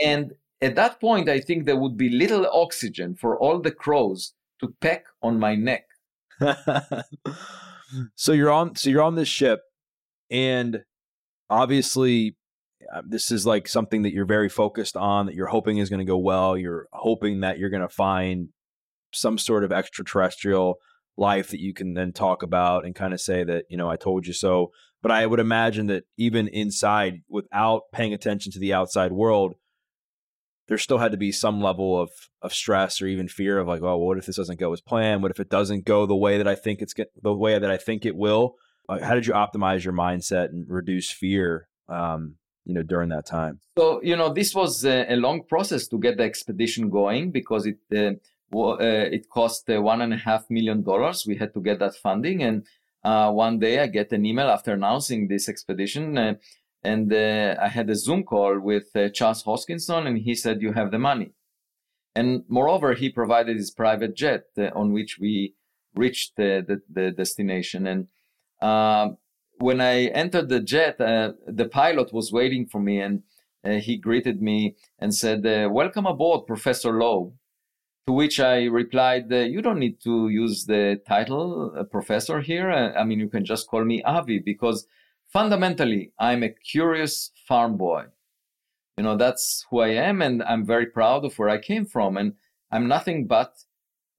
[0.03, 4.33] And at that point, I think there would be little oxygen for all the crows
[4.61, 5.85] to peck on my neck.
[8.15, 9.61] so you're on so you're on this ship
[10.31, 10.83] and
[11.49, 12.35] obviously
[12.93, 15.99] uh, this is like something that you're very focused on that you're hoping is going
[15.99, 18.49] to go well you're hoping that you're going to find
[19.13, 20.79] some sort of extraterrestrial
[21.17, 23.95] life that you can then talk about and kind of say that you know I
[23.95, 24.71] told you so
[25.01, 29.55] but I would imagine that even inside without paying attention to the outside world
[30.67, 32.09] there still had to be some level of
[32.41, 35.21] of stress or even fear of like, oh, what if this doesn't go as planned?
[35.21, 37.77] What if it doesn't go the way that I think it's the way that I
[37.77, 38.55] think it will?
[38.87, 41.67] Uh, how did you optimize your mindset and reduce fear?
[41.87, 43.59] Um, you know, during that time.
[43.77, 47.65] So you know, this was a, a long process to get the expedition going because
[47.65, 48.17] it uh,
[48.79, 51.25] it cost uh, one and a half million dollars.
[51.27, 52.65] We had to get that funding, and
[53.03, 56.33] uh, one day I get an email after announcing this expedition uh,
[56.83, 60.73] and uh, I had a Zoom call with uh, Charles Hoskinson, and he said, "You
[60.73, 61.31] have the money."
[62.15, 65.55] And moreover, he provided his private jet uh, on which we
[65.95, 67.87] reached the, the, the destination.
[67.87, 68.07] And
[68.61, 69.17] um,
[69.57, 73.23] when I entered the jet, uh, the pilot was waiting for me, and
[73.63, 77.33] uh, he greeted me and said, uh, "Welcome aboard, Professor Loeb."
[78.07, 82.69] To which I replied, "You don't need to use the title professor here.
[82.71, 84.87] I mean, you can just call me Avi because."
[85.33, 88.05] fundamentally, I'm a curious farm boy.
[88.97, 92.15] You know, that's who I am, and I'm very proud of where I came from.
[92.15, 92.33] And
[92.71, 93.55] I'm nothing but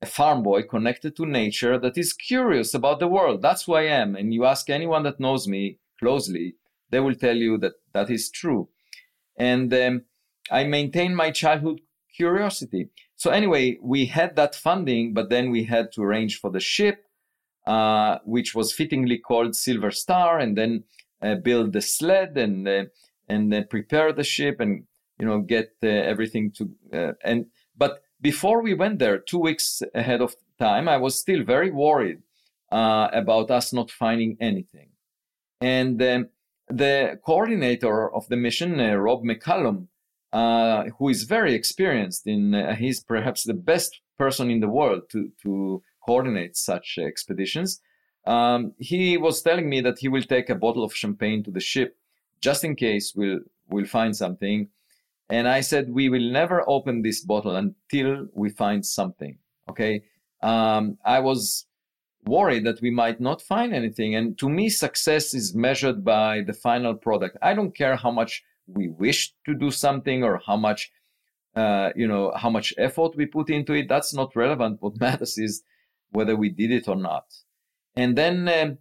[0.02, 3.40] a farm boy connected to nature that is curious about the world.
[3.40, 4.16] That's who I am.
[4.16, 6.56] And you ask anyone that knows me closely,
[6.90, 8.68] they will tell you that that is true.
[9.38, 10.02] And um,
[10.50, 11.80] I maintain my childhood
[12.16, 12.90] curiosity.
[13.16, 17.06] So, anyway, we had that funding, but then we had to arrange for the ship,
[17.66, 20.38] uh, which was fittingly called Silver Star.
[20.38, 20.84] And then
[21.24, 22.84] uh, build the sled and uh,
[23.28, 24.84] and then prepare the ship and
[25.18, 27.46] you know get uh, everything to uh, and
[27.76, 32.18] but before we went there two weeks ahead of time i was still very worried
[32.72, 34.88] uh, about us not finding anything
[35.62, 36.28] and um,
[36.68, 39.86] the coordinator of the mission rob mccallum
[40.98, 42.42] who is very experienced in
[42.78, 47.80] he's perhaps the best person in the world to to coordinate such expeditions
[48.26, 51.60] um, he was telling me that he will take a bottle of champagne to the
[51.60, 51.96] ship
[52.40, 54.68] just in case we'll we'll find something.
[55.30, 59.38] And I said we will never open this bottle until we find something.
[59.70, 60.02] Okay.
[60.42, 61.66] Um, I was
[62.26, 64.14] worried that we might not find anything.
[64.14, 67.38] And to me, success is measured by the final product.
[67.40, 70.90] I don't care how much we wish to do something or how much,
[71.54, 73.88] uh, you know, how much effort we put into it.
[73.88, 74.80] That's not relevant.
[74.80, 75.62] What matters is
[76.10, 77.26] whether we did it or not.
[77.96, 78.74] And then uh,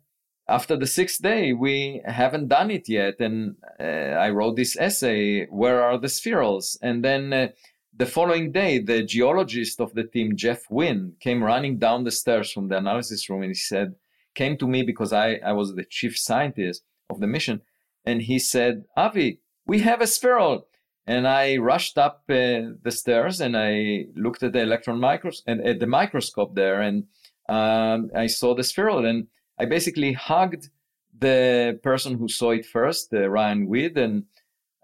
[0.48, 3.20] after the sixth day, we haven't done it yet.
[3.20, 6.78] And uh, I wrote this essay, Where Are the Spherules?
[6.82, 7.48] And then uh,
[7.96, 12.52] the following day, the geologist of the team, Jeff Wynn, came running down the stairs
[12.52, 13.96] from the analysis room and he said,
[14.36, 17.62] came to me because I, I was the chief scientist of the mission.
[18.06, 20.64] And he said, Avi, we have a spherule.
[21.06, 25.62] And I rushed up uh, the stairs and I looked at the electron microscope and
[25.68, 27.04] at the microscope there and
[27.50, 29.28] um, I saw the spherule and
[29.60, 30.70] I basically hugged
[31.18, 34.24] the person who saw it first, uh, Ryan Weed, and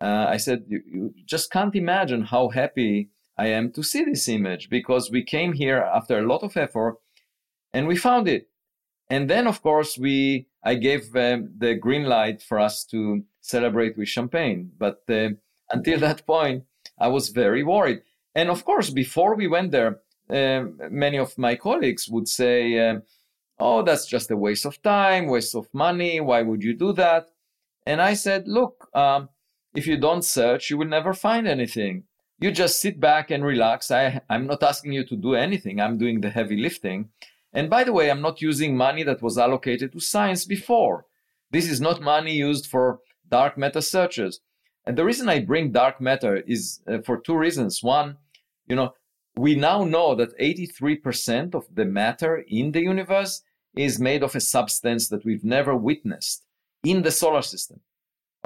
[0.01, 4.27] uh, I said, you, you, just can't imagine how happy I am to see this
[4.27, 6.97] image because we came here after a lot of effort
[7.73, 8.48] and we found it.
[9.09, 13.97] And then, of course, we I gave um, the green light for us to celebrate
[13.97, 14.71] with champagne.
[14.77, 15.29] But uh,
[15.71, 16.65] until that point,
[16.99, 18.01] I was very worried.
[18.35, 22.99] And of course, before we went there, uh, many of my colleagues would say, uh,
[23.59, 26.19] oh, that's just a waste of time, waste of money.
[26.19, 27.29] Why would you do that?
[27.85, 29.29] And I said, look, um,
[29.73, 32.03] if you don't search, you will never find anything.
[32.39, 33.91] You just sit back and relax.
[33.91, 35.81] I, I'm not asking you to do anything.
[35.81, 37.09] I'm doing the heavy lifting.
[37.53, 41.05] And by the way, I'm not using money that was allocated to science before.
[41.51, 44.39] This is not money used for dark matter searches.
[44.85, 47.83] And the reason I bring dark matter is uh, for two reasons.
[47.83, 48.17] One,
[48.67, 48.93] you know,
[49.35, 53.41] we now know that 83% of the matter in the universe
[53.75, 56.45] is made of a substance that we've never witnessed
[56.83, 57.81] in the solar system.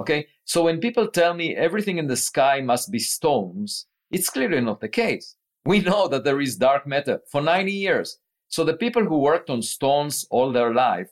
[0.00, 4.60] Okay, so when people tell me everything in the sky must be stones, it's clearly
[4.60, 5.36] not the case.
[5.64, 8.18] We know that there is dark matter for 90 years.
[8.54, 11.10] So the people who worked on stones all their life,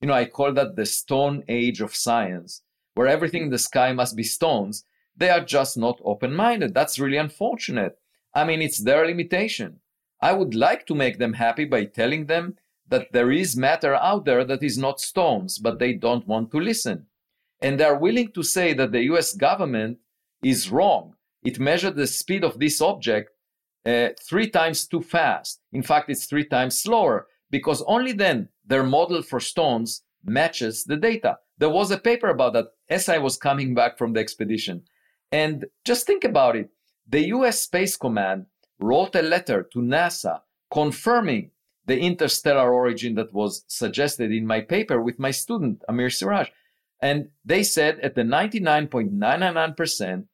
[0.00, 2.62] you know, I call that the stone age of science,
[2.94, 4.82] where everything in the sky must be stones,
[5.16, 6.74] they are just not open minded.
[6.74, 7.96] That's really unfortunate.
[8.34, 9.78] I mean, it's their limitation.
[10.20, 12.56] I would like to make them happy by telling them
[12.88, 16.58] that there is matter out there that is not stones, but they don't want to
[16.58, 17.06] listen.
[17.62, 19.98] And they're willing to say that the US government
[20.42, 21.14] is wrong.
[21.44, 23.30] It measured the speed of this object
[23.86, 25.60] uh, three times too fast.
[25.72, 30.96] In fact, it's three times slower because only then their model for stones matches the
[30.96, 31.38] data.
[31.58, 34.82] There was a paper about that as I was coming back from the expedition.
[35.32, 36.70] And just think about it.
[37.08, 38.46] The US Space Command
[38.78, 40.40] wrote a letter to NASA
[40.72, 41.50] confirming
[41.86, 46.48] the interstellar origin that was suggested in my paper with my student, Amir Siraj.
[47.00, 50.24] And they said at the 99.999%,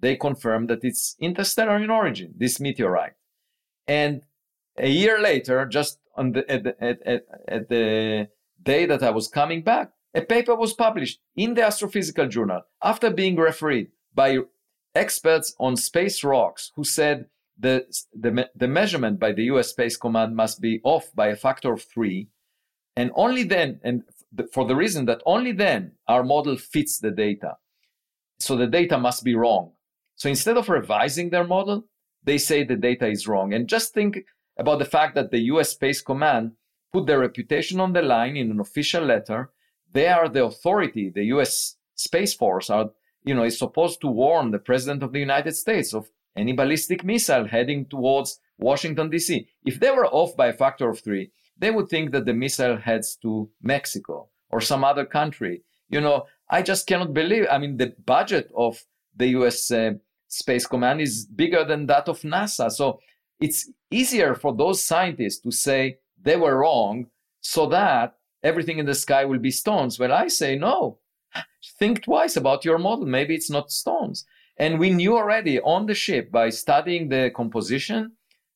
[0.00, 3.14] they confirmed that it's interstellar in origin, this meteorite.
[3.86, 4.22] And
[4.78, 8.28] a year later, just on the, at, the, at, at, at the
[8.62, 13.10] day that I was coming back, a paper was published in the Astrophysical Journal after
[13.10, 14.38] being refereed by
[14.94, 17.26] experts on space rocks who said
[17.58, 17.84] the,
[18.14, 21.82] the, the measurement by the US Space Command must be off by a factor of
[21.82, 22.28] three.
[22.96, 24.04] And only then, and
[24.52, 27.56] for the reason that only then our model fits the data.
[28.38, 29.72] So the data must be wrong.
[30.16, 31.84] So instead of revising their model,
[32.24, 33.54] they say the data is wrong.
[33.54, 34.24] And just think
[34.58, 36.52] about the fact that the US Space Command
[36.92, 39.50] put their reputation on the line in an official letter.
[39.92, 41.10] They are the authority.
[41.10, 42.90] The US Space Force are,
[43.24, 47.04] you know, is supposed to warn the President of the United States of any ballistic
[47.04, 49.48] missile heading towards Washington, D.C.
[49.64, 52.76] If they were off by a factor of three, they would think that the missile
[52.76, 55.62] heads to Mexico or some other country.
[55.88, 57.46] You know, I just cannot believe.
[57.50, 59.94] I mean, the budget of the US uh,
[60.28, 62.70] Space Command is bigger than that of NASA.
[62.70, 63.00] So
[63.40, 67.06] it's easier for those scientists to say they were wrong
[67.40, 69.98] so that everything in the sky will be stones.
[69.98, 70.98] Well, I say no.
[71.78, 73.06] Think twice about your model.
[73.06, 74.24] Maybe it's not stones.
[74.58, 78.12] And we knew already on the ship by studying the composition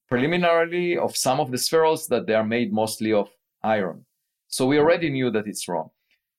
[0.08, 3.28] preliminarily of some of the spherules that they are made mostly of
[3.62, 4.04] iron.
[4.48, 5.90] So we already knew that it's wrong.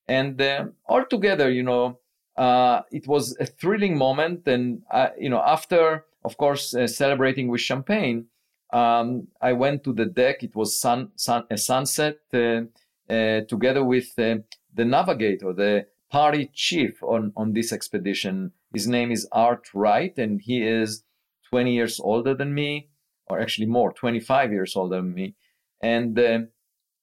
[0.08, 2.00] And uh, altogether, you know,
[2.36, 4.46] uh, it was a thrilling moment.
[4.46, 8.26] And, uh, you know, after, of course, uh, celebrating with champagne,
[8.72, 10.42] um, I went to the deck.
[10.42, 12.62] It was sun, sun, a sunset uh,
[13.08, 18.52] uh, together with the navigator, the party chief on, on this expedition.
[18.72, 21.04] His name is Art Wright, and he is
[21.50, 22.88] 20 years older than me,
[23.26, 25.34] or actually more, 25 years older than me.
[25.82, 26.38] And uh,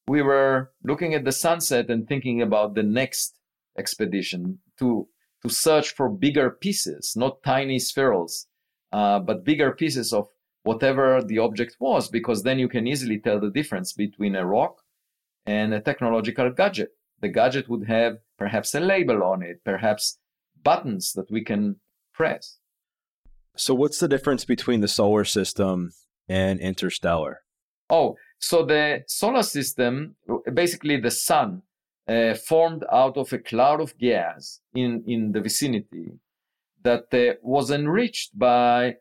[0.07, 3.35] we were looking at the sunset and thinking about the next
[3.77, 5.07] expedition to
[5.43, 8.45] to search for bigger pieces, not tiny spherules,
[8.91, 10.27] uh, but bigger pieces of
[10.63, 14.81] whatever the object was, because then you can easily tell the difference between a rock
[15.45, 16.89] and a technological gadget.
[17.21, 20.19] The gadget would have perhaps a label on it, perhaps
[20.63, 21.77] buttons that we can
[22.13, 22.57] press.
[23.55, 25.91] So, what's the difference between the solar system
[26.27, 27.41] and interstellar?
[27.89, 30.15] Oh, so the solar system,
[30.53, 31.63] basically the sun,
[32.09, 36.11] uh, formed out of a cloud of gas in, in the vicinity
[36.83, 38.95] that uh, was enriched by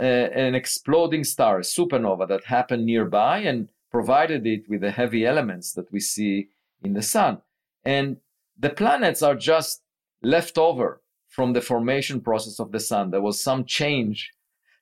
[0.00, 5.26] uh, an exploding star, a supernova that happened nearby and provided it with the heavy
[5.26, 6.48] elements that we see
[6.82, 7.40] in the sun.
[7.84, 8.18] And
[8.58, 9.82] the planets are just
[10.22, 13.10] left over from the formation process of the sun.
[13.10, 14.32] There was some change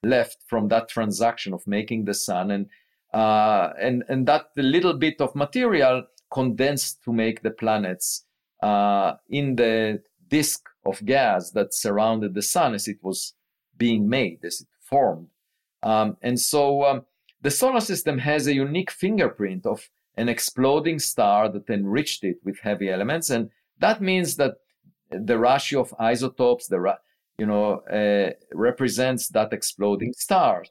[0.03, 2.67] left from that transaction of making the sun, and
[3.15, 8.25] uh, and and that little bit of material condensed to make the planets
[8.63, 13.35] uh, in the disk of gas that surrounded the sun as it was
[13.77, 15.29] being made, as it formed.
[15.83, 17.03] Um, and so um,
[17.43, 22.59] the solar system has a unique fingerprint of an exploding star that enriched it with
[22.61, 23.31] heavy elements.
[23.31, 24.55] And that means that
[25.11, 26.97] the ratio of isotopes, the
[27.39, 30.65] you know, uh, represents that exploding star.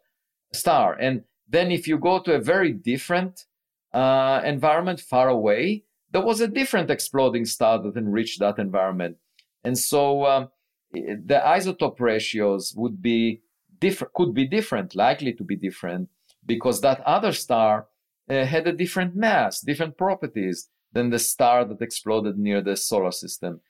[0.53, 0.93] Star.
[0.93, 3.45] And then if you go to a very different
[3.93, 9.17] uh, environment far away, there was a different exploding star that enriched that environment.
[9.63, 10.49] And so um,
[10.93, 13.41] the isotope ratios would be
[13.79, 16.09] different, could be different, likely to be different,
[16.45, 17.87] because that other star
[18.29, 23.11] uh, had a different mass, different properties than the star that exploded near the solar
[23.11, 23.61] system.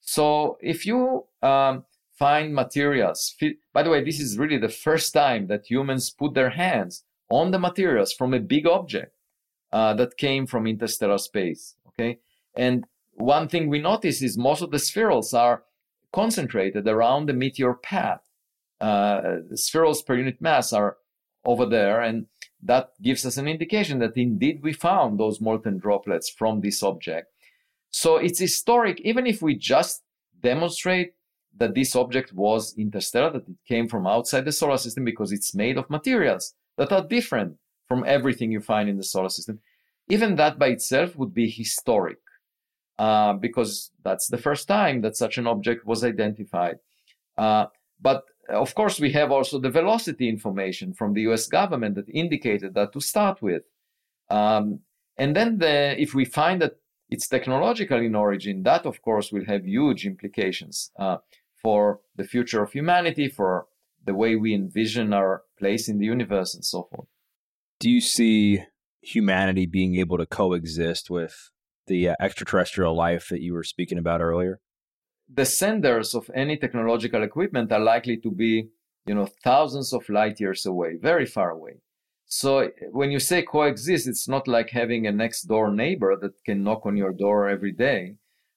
[0.00, 1.84] So if you um,
[2.18, 3.34] find materials,
[3.74, 7.50] by the way, this is really the first time that humans put their hands on
[7.50, 9.14] the materials from a big object
[9.72, 11.76] uh, that came from interstellar space.
[11.88, 12.18] Okay,
[12.56, 15.64] and one thing we notice is most of the spherules are
[16.12, 18.22] concentrated around the meteor path.
[18.80, 20.96] Uh, spherules per unit mass are
[21.44, 22.26] over there, and
[22.62, 27.28] that gives us an indication that indeed we found those molten droplets from this object.
[27.90, 30.02] So it's historic, even if we just
[30.40, 31.14] demonstrate
[31.56, 35.54] that this object was interstellar, that it came from outside the solar system because it's
[35.54, 37.56] made of materials that are different
[37.90, 39.58] from everything you find in the solar system.
[40.16, 42.22] even that by itself would be historic
[42.98, 43.72] uh, because
[44.06, 46.76] that's the first time that such an object was identified.
[47.38, 47.66] Uh,
[48.08, 52.74] but of course, we have also the velocity information from the US government that indicated
[52.74, 53.62] that to start with.
[54.28, 54.80] Um,
[55.16, 56.74] and then the, if we find that
[57.08, 61.18] it's technological in origin, that of course will have huge implications uh,
[61.62, 63.66] for the future of humanity, for
[64.04, 67.08] the way we envision our place in the universe, and so forth.
[67.80, 68.62] Do you see
[69.00, 71.50] humanity being able to coexist with
[71.86, 74.60] the uh, extraterrestrial life that you were speaking about earlier?
[75.32, 78.68] The senders of any technological equipment are likely to be,
[79.06, 81.80] you know, thousands of light years away, very far away.
[82.26, 86.62] So when you say coexist, it's not like having a next door neighbor that can
[86.62, 88.16] knock on your door every day.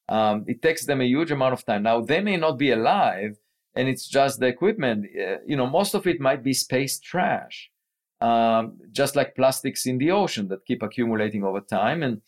[0.10, 1.84] Um, it takes them a huge amount of time.
[1.84, 3.38] Now they may not be alive,
[3.74, 5.06] and it's just the equipment.
[5.06, 7.72] Uh, you know, most of it might be space trash,
[8.24, 12.02] um, just like plastics in the ocean that keep accumulating over time.
[12.02, 12.22] And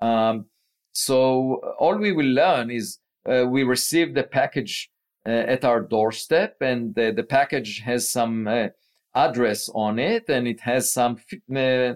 [0.00, 0.46] um,
[0.92, 2.98] so all we will learn is
[3.28, 4.90] uh, we receive the package
[5.26, 8.68] uh, at our doorstep, and the, the package has some uh,
[9.14, 11.18] address on it and it has some
[11.54, 11.94] uh, uh,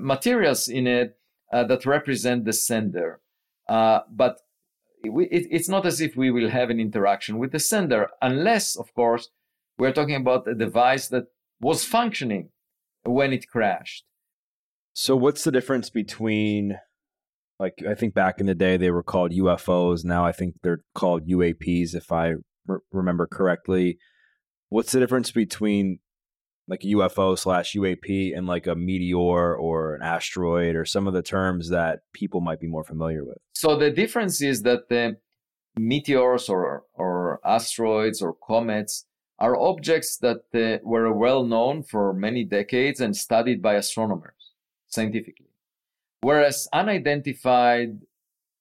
[0.00, 1.16] materials in it
[1.52, 3.20] uh, that represent the sender.
[3.68, 4.40] But
[5.04, 8.92] it, it's not as if we will have an interaction with the sender, unless, of
[8.94, 9.28] course,
[9.78, 11.26] we're talking about a device that
[11.60, 12.50] was functioning
[13.04, 14.04] when it crashed.
[14.94, 16.78] So, what's the difference between,
[17.58, 20.04] like, I think back in the day they were called UFOs.
[20.04, 22.34] Now I think they're called UAPs, if I
[22.66, 23.98] re- remember correctly.
[24.68, 25.98] What's the difference between
[26.68, 31.12] like a UFO slash UAP and like a meteor or an asteroid or some of
[31.12, 33.38] the terms that people might be more familiar with?
[33.54, 35.16] So the difference is that the
[35.76, 39.06] meteors or, or asteroids or comets
[39.42, 44.52] are objects that uh, were well known for many decades and studied by astronomers
[44.86, 45.50] scientifically.
[46.20, 48.02] Whereas unidentified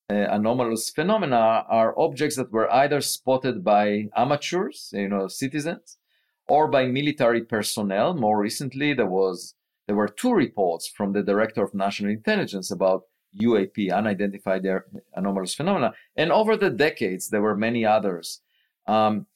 [0.09, 5.99] uh, anomalous phenomena are objects that were either spotted by amateurs, you know, citizens,
[6.47, 8.15] or by military personnel.
[8.15, 9.53] More recently, there was
[9.85, 13.03] there were two reports from the Director of National Intelligence about
[13.39, 14.65] UAP, unidentified
[15.13, 18.41] anomalous phenomena, and over the decades there were many others.
[18.87, 19.27] Um,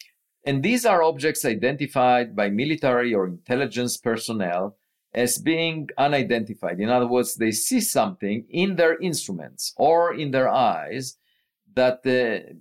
[0.45, 4.77] and these are objects identified by military or intelligence personnel
[5.13, 6.79] as being unidentified.
[6.79, 11.17] In other words, they see something in their instruments or in their eyes
[11.73, 12.53] that uh,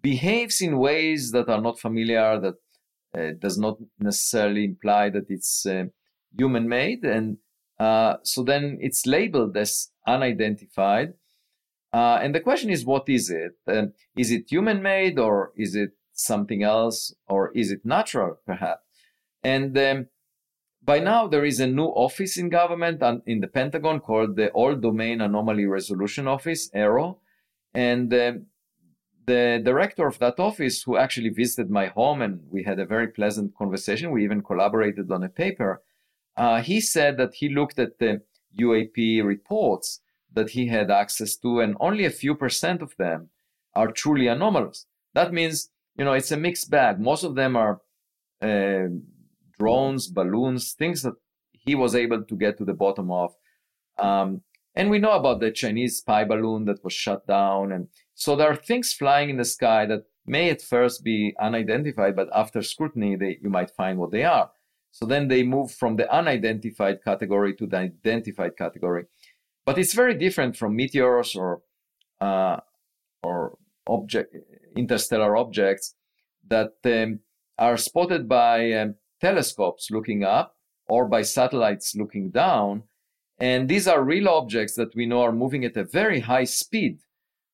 [0.00, 2.54] behaves in ways that are not familiar, that
[3.18, 5.84] uh, does not necessarily imply that it's uh,
[6.36, 7.04] human made.
[7.04, 7.38] And
[7.78, 11.14] uh, so then it's labeled as unidentified.
[11.92, 13.52] Uh, and the question is, what is it?
[13.66, 18.82] Um, is it human made or is it something else or is it natural, perhaps?
[19.42, 20.06] And um,
[20.82, 24.50] by now, there is a new office in government and in the Pentagon called the
[24.50, 27.18] All Domain Anomaly Resolution Office, AARO.
[27.74, 28.46] And um,
[29.26, 33.08] the director of that office, who actually visited my home and we had a very
[33.08, 35.82] pleasant conversation, we even collaborated on a paper.
[36.36, 38.22] Uh, he said that he looked at the
[38.58, 40.00] UAP reports
[40.32, 43.28] that he had access to, and only a few percent of them
[43.74, 44.86] are truly anomalous.
[45.14, 47.00] That means, you know, it's a mixed bag.
[47.00, 47.80] Most of them are
[48.40, 48.86] uh,
[49.58, 51.14] drones, balloons, things that
[51.52, 53.34] he was able to get to the bottom of.
[53.98, 54.42] Um,
[54.76, 57.72] and we know about the Chinese spy balloon that was shut down.
[57.72, 62.14] And so there are things flying in the sky that may at first be unidentified,
[62.14, 64.50] but after scrutiny, they, you might find what they are.
[64.92, 69.06] So then they move from the unidentified category to the identified category.
[69.66, 71.60] But it's very different from meteors or
[72.20, 72.58] uh,
[73.22, 74.34] or object
[74.78, 75.94] interstellar objects
[76.46, 77.20] that um,
[77.58, 80.56] are spotted by um, telescopes looking up
[80.88, 82.82] or by satellites looking down
[83.38, 86.98] and these are real objects that we know are moving at a very high speed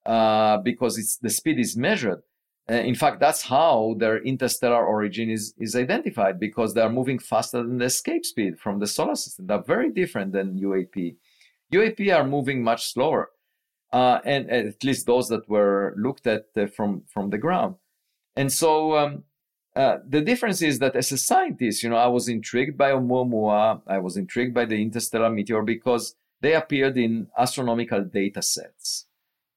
[0.07, 2.23] uh, because the speed is measured.
[2.71, 7.19] Uh, in fact, that's how their interstellar origin is, is identified because they are moving
[7.19, 9.47] faster than the escape speed from the solar system.
[9.47, 11.17] They're very different than UAP.
[11.73, 13.31] UAP are moving much slower,
[13.95, 17.77] uh, and, at least those that were looked at uh, from, from the ground.
[18.35, 19.23] And so um,
[19.77, 23.83] uh, the difference is that as a scientist, you know, I was intrigued by Oumuamua.
[23.87, 29.07] I was intrigued by the interstellar meteor because they appeared in astronomical data sets.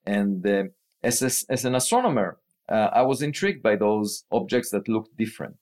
[0.06, 0.64] And uh,
[1.02, 2.38] as, a, as an astronomer,
[2.70, 5.58] uh, I was intrigued by those objects that looked different.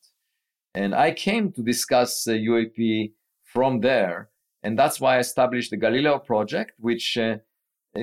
[0.73, 4.31] And I came to discuss UAP from there.
[4.63, 7.37] And that's why I established the Galileo project, which uh,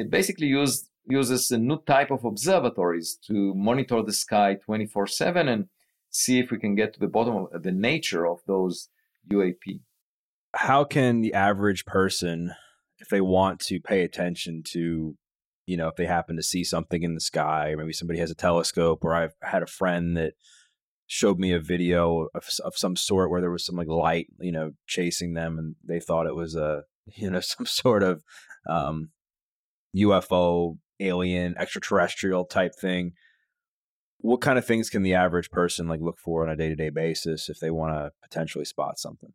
[0.09, 5.69] basically used, uses a new type of observatories to monitor the sky 24 7 and
[6.11, 8.89] see if we can get to the bottom of the nature of those
[9.31, 9.81] UAP.
[10.55, 12.53] How can the average person
[12.99, 15.17] if they want to pay attention to,
[15.67, 18.31] you know, if they happen to see something in the sky, or maybe somebody has
[18.31, 20.35] a telescope, or I've had a friend that
[21.07, 24.53] showed me a video of, of some sort where there was some like light, you
[24.53, 26.83] know, chasing them, and they thought it was a,
[27.17, 28.23] you know, some sort of
[28.69, 29.11] um,
[29.97, 33.13] UFO, alien, extraterrestrial type thing.
[34.19, 36.77] What kind of things can the average person like look for on a day to
[36.77, 39.33] day basis if they want to potentially spot something?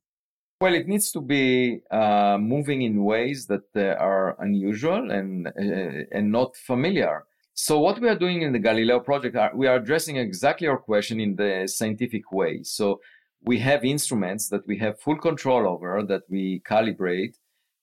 [0.60, 6.05] Well, it needs to be uh, moving in ways that uh, are unusual and uh,
[6.12, 7.26] and not familiar.
[7.53, 10.78] So what we are doing in the Galileo project, are, we are addressing exactly your
[10.78, 12.62] question in the scientific way.
[12.62, 13.01] So
[13.43, 17.36] we have instruments that we have full control over that we calibrate,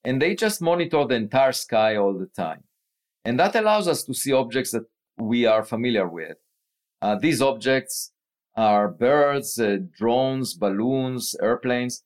[0.05, 2.63] and they just monitor the entire sky all the time,
[3.23, 4.85] and that allows us to see objects that
[5.17, 6.37] we are familiar with.
[7.01, 8.11] Uh, these objects
[8.55, 12.03] are birds, uh, drones, balloons, airplanes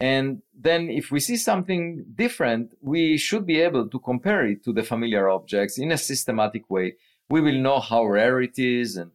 [0.00, 4.72] and then if we see something different, we should be able to compare it to
[4.72, 6.94] the familiar objects in a systematic way.
[7.28, 8.96] We will know how rare it is.
[8.96, 9.10] And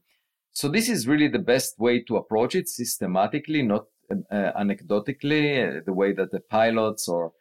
[0.52, 5.82] so this is really the best way to approach it systematically, not uh, anecdotally, uh,
[5.86, 7.32] the way that the pilots or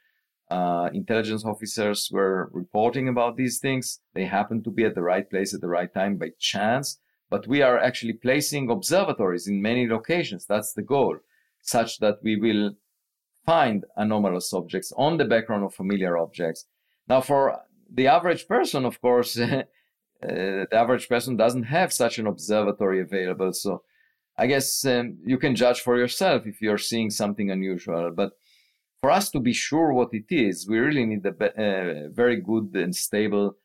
[0.53, 4.01] uh, intelligence officers were reporting about these things.
[4.15, 6.99] They happened to be at the right place at the right time by chance.
[7.31, 10.45] But we are actually placing observatories in many locations.
[10.45, 11.17] That's the goal,
[11.63, 12.73] such that we will
[13.47, 16.67] find anomalous objects on the background of familiar objects.
[17.09, 19.63] Now, for the average person, of course, uh,
[20.21, 23.55] the average person doesn't have such an observatory available.
[23.55, 23.83] So
[24.37, 28.11] I guess um, you can judge for yourself if you're seeing something unusual.
[28.15, 28.33] But
[29.03, 32.71] for us to be sure what it is, we really need a uh, very good
[32.75, 33.57] and stable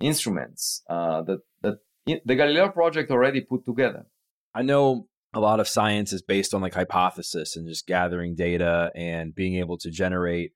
[0.00, 4.06] instruments uh, that, that the Galileo project already put together.
[4.54, 8.90] I know a lot of science is based on like hypothesis and just gathering data
[8.94, 10.52] and being able to generate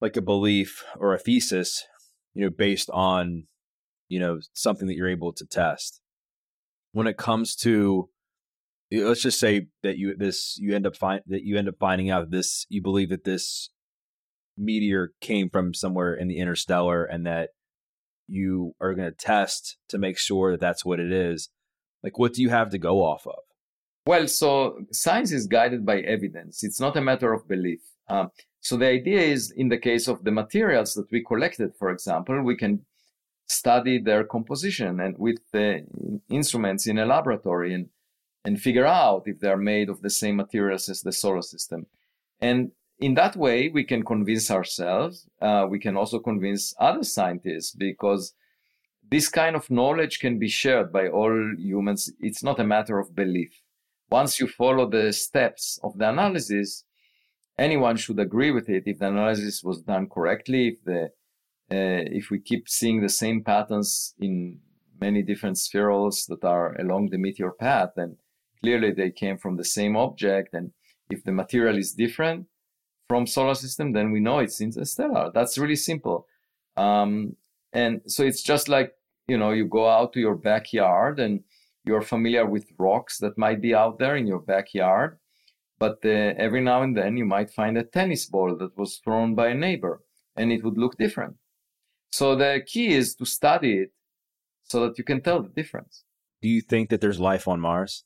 [0.00, 1.84] like a belief or a thesis,
[2.32, 3.46] you know, based on,
[4.08, 6.00] you know, something that you're able to test.
[6.92, 8.08] When it comes to
[9.02, 12.10] let's just say that you this you end up find that you end up finding
[12.10, 13.70] out this you believe that this
[14.56, 17.50] meteor came from somewhere in the interstellar and that
[18.28, 21.50] you are going to test to make sure that that's what it is
[22.02, 23.44] like what do you have to go off of
[24.06, 26.62] well, so science is guided by evidence.
[26.62, 27.80] It's not a matter of belief.
[28.08, 28.30] Um,
[28.60, 32.42] so the idea is, in the case of the materials that we collected, for example,
[32.42, 32.84] we can
[33.46, 35.86] study their composition and with the
[36.30, 37.88] instruments in a laboratory and
[38.44, 41.86] and figure out if they're made of the same materials as the solar system.
[42.40, 45.26] And in that way, we can convince ourselves.
[45.40, 48.34] Uh, we can also convince other scientists because
[49.10, 52.12] this kind of knowledge can be shared by all humans.
[52.20, 53.62] It's not a matter of belief
[54.10, 56.84] once you follow the steps of the analysis,
[57.58, 61.02] anyone should agree with it if the analysis was done correctly, if the
[61.76, 64.60] uh, if we keep seeing the same patterns in
[65.00, 68.16] many different spherules that are along the meteor path, then
[68.64, 70.54] clearly they came from the same object.
[70.54, 70.72] And
[71.10, 72.46] if the material is different
[73.08, 75.30] from solar system, then we know it's interstellar.
[75.34, 76.26] That's really simple.
[76.76, 77.36] Um,
[77.74, 78.92] and so it's just like,
[79.28, 81.44] you know, you go out to your backyard and
[81.84, 85.18] you're familiar with rocks that might be out there in your backyard,
[85.78, 89.34] but uh, every now and then you might find a tennis ball that was thrown
[89.34, 90.00] by a neighbor
[90.36, 91.36] and it would look different.
[92.10, 93.92] So the key is to study it
[94.62, 96.04] so that you can tell the difference.
[96.40, 98.04] Do you think that there's life on Mars?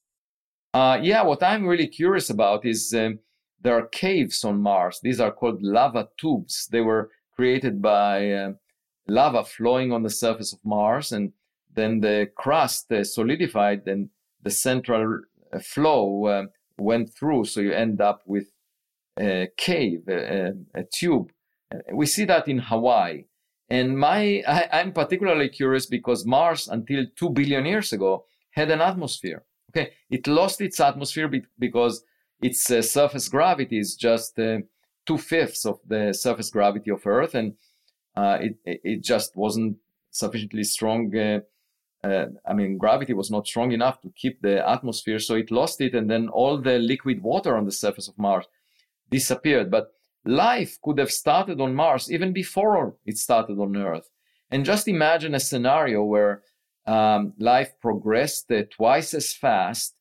[0.74, 3.18] Uh, yeah, what I'm really curious about is um,
[3.60, 5.00] there are caves on Mars.
[5.02, 6.68] These are called lava tubes.
[6.70, 8.52] They were created by uh,
[9.06, 11.32] lava flowing on the surface of Mars, and
[11.74, 14.10] then the crust uh, solidified and
[14.42, 15.20] the central
[15.52, 16.44] uh, flow uh,
[16.78, 17.44] went through.
[17.46, 18.52] So you end up with
[19.18, 21.30] a cave, a, a tube.
[21.92, 23.24] We see that in Hawaii.
[23.68, 28.80] And my, I, I'm particularly curious because Mars, until two billion years ago, had an
[28.80, 29.44] atmosphere.
[29.70, 32.02] Okay, it lost its atmosphere because
[32.40, 34.58] its uh, surface gravity is just uh,
[35.06, 37.54] two fifths of the surface gravity of Earth, and
[38.16, 39.76] uh, it it just wasn't
[40.10, 41.12] sufficiently strong
[42.04, 45.80] uh, I mean, gravity was not strong enough to keep the atmosphere, so it lost
[45.80, 48.46] it, and then all the liquid water on the surface of Mars
[49.10, 49.70] disappeared.
[49.70, 49.92] But
[50.24, 54.08] life could have started on Mars even before it started on Earth.
[54.50, 56.42] And just imagine a scenario where
[56.88, 59.94] um, life progressed uh, twice as fast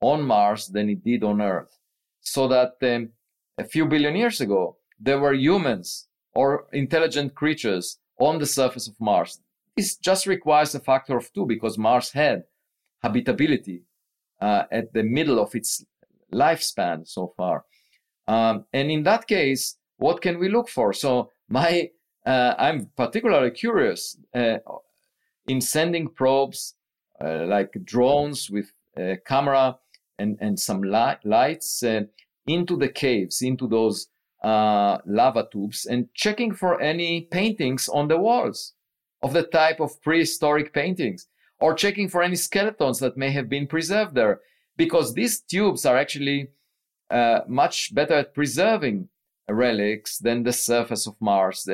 [0.00, 1.78] on Mars than it did on Earth.
[2.20, 3.10] So that um,
[3.58, 9.00] a few billion years ago, there were humans or intelligent creatures on the surface of
[9.00, 9.40] Mars.
[9.76, 12.44] This just requires a factor of two because Mars had
[13.02, 13.82] habitability
[14.40, 15.84] uh, at the middle of its
[16.32, 17.64] lifespan so far.
[18.28, 20.92] Um, and in that case, what can we look for?
[20.92, 21.90] So my
[22.26, 24.58] uh, I'm particularly curious uh,
[25.46, 26.74] in sending probes
[27.22, 29.76] uh, like drones with a camera
[30.18, 32.02] and, and some light, lights uh,
[32.46, 34.08] into the caves, into those
[34.42, 38.74] uh, lava tubes, and checking for any paintings on the walls
[39.22, 41.28] of the type of prehistoric paintings,
[41.60, 44.40] or checking for any skeletons that may have been preserved there,
[44.76, 46.48] because these tubes are actually
[47.10, 49.08] uh, much better at preserving
[49.48, 51.68] relics than the surface of Mars.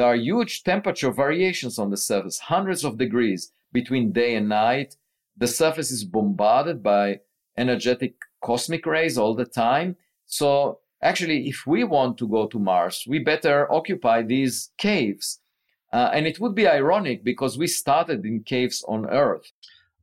[0.00, 4.96] There are huge temperature variations on the surface, hundreds of degrees between day and night.
[5.36, 7.20] The surface is bombarded by
[7.58, 9.96] energetic cosmic rays all the time.
[10.24, 15.40] So, actually, if we want to go to Mars, we better occupy these caves.
[15.92, 19.52] Uh, and it would be ironic because we started in caves on Earth.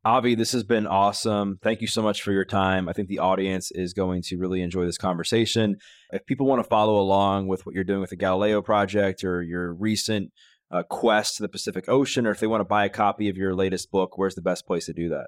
[0.06, 1.60] Avi, this has been awesome.
[1.62, 2.88] Thank you so much for your time.
[2.88, 5.78] I think the audience is going to really enjoy this conversation.
[6.12, 9.42] If people want to follow along with what you're doing with the Galileo project or
[9.42, 10.32] your recent
[10.72, 13.38] uh, quest to the Pacific Ocean, or if they want to buy a copy of
[13.38, 15.28] your latest book, where's the best place to do that?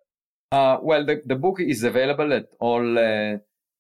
[0.52, 3.38] Uh, well, the, the book is available at all uh,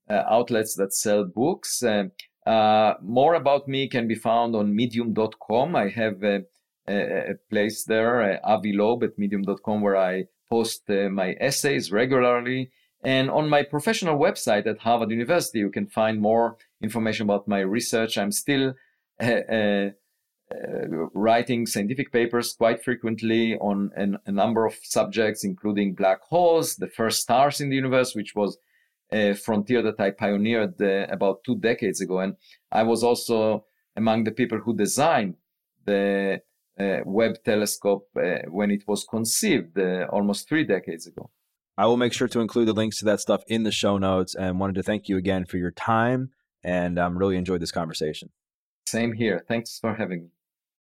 [0.09, 1.81] uh outlets that sell books.
[1.81, 2.05] Uh,
[2.45, 5.75] uh, more about me can be found on medium.com.
[5.75, 6.41] I have a,
[6.87, 12.71] a, place there, Avi Loeb at medium.com, where I post uh, my essays regularly.
[13.01, 17.59] And on my professional website at Harvard University, you can find more information about my
[17.59, 18.17] research.
[18.17, 18.73] I'm still
[19.21, 19.89] uh, uh,
[20.51, 26.75] uh writing scientific papers quite frequently on an, a number of subjects, including black holes,
[26.75, 28.57] the first stars in the universe, which was
[29.11, 32.19] a frontier that I pioneered uh, about two decades ago.
[32.19, 32.35] And
[32.71, 35.35] I was also among the people who designed
[35.85, 36.41] the
[37.05, 41.29] Webb telescope uh, when it was conceived uh, almost three decades ago.
[41.77, 44.35] I will make sure to include the links to that stuff in the show notes
[44.35, 46.31] and wanted to thank you again for your time
[46.63, 48.29] and um, really enjoyed this conversation.
[48.85, 49.45] Same here.
[49.47, 50.29] Thanks for having me.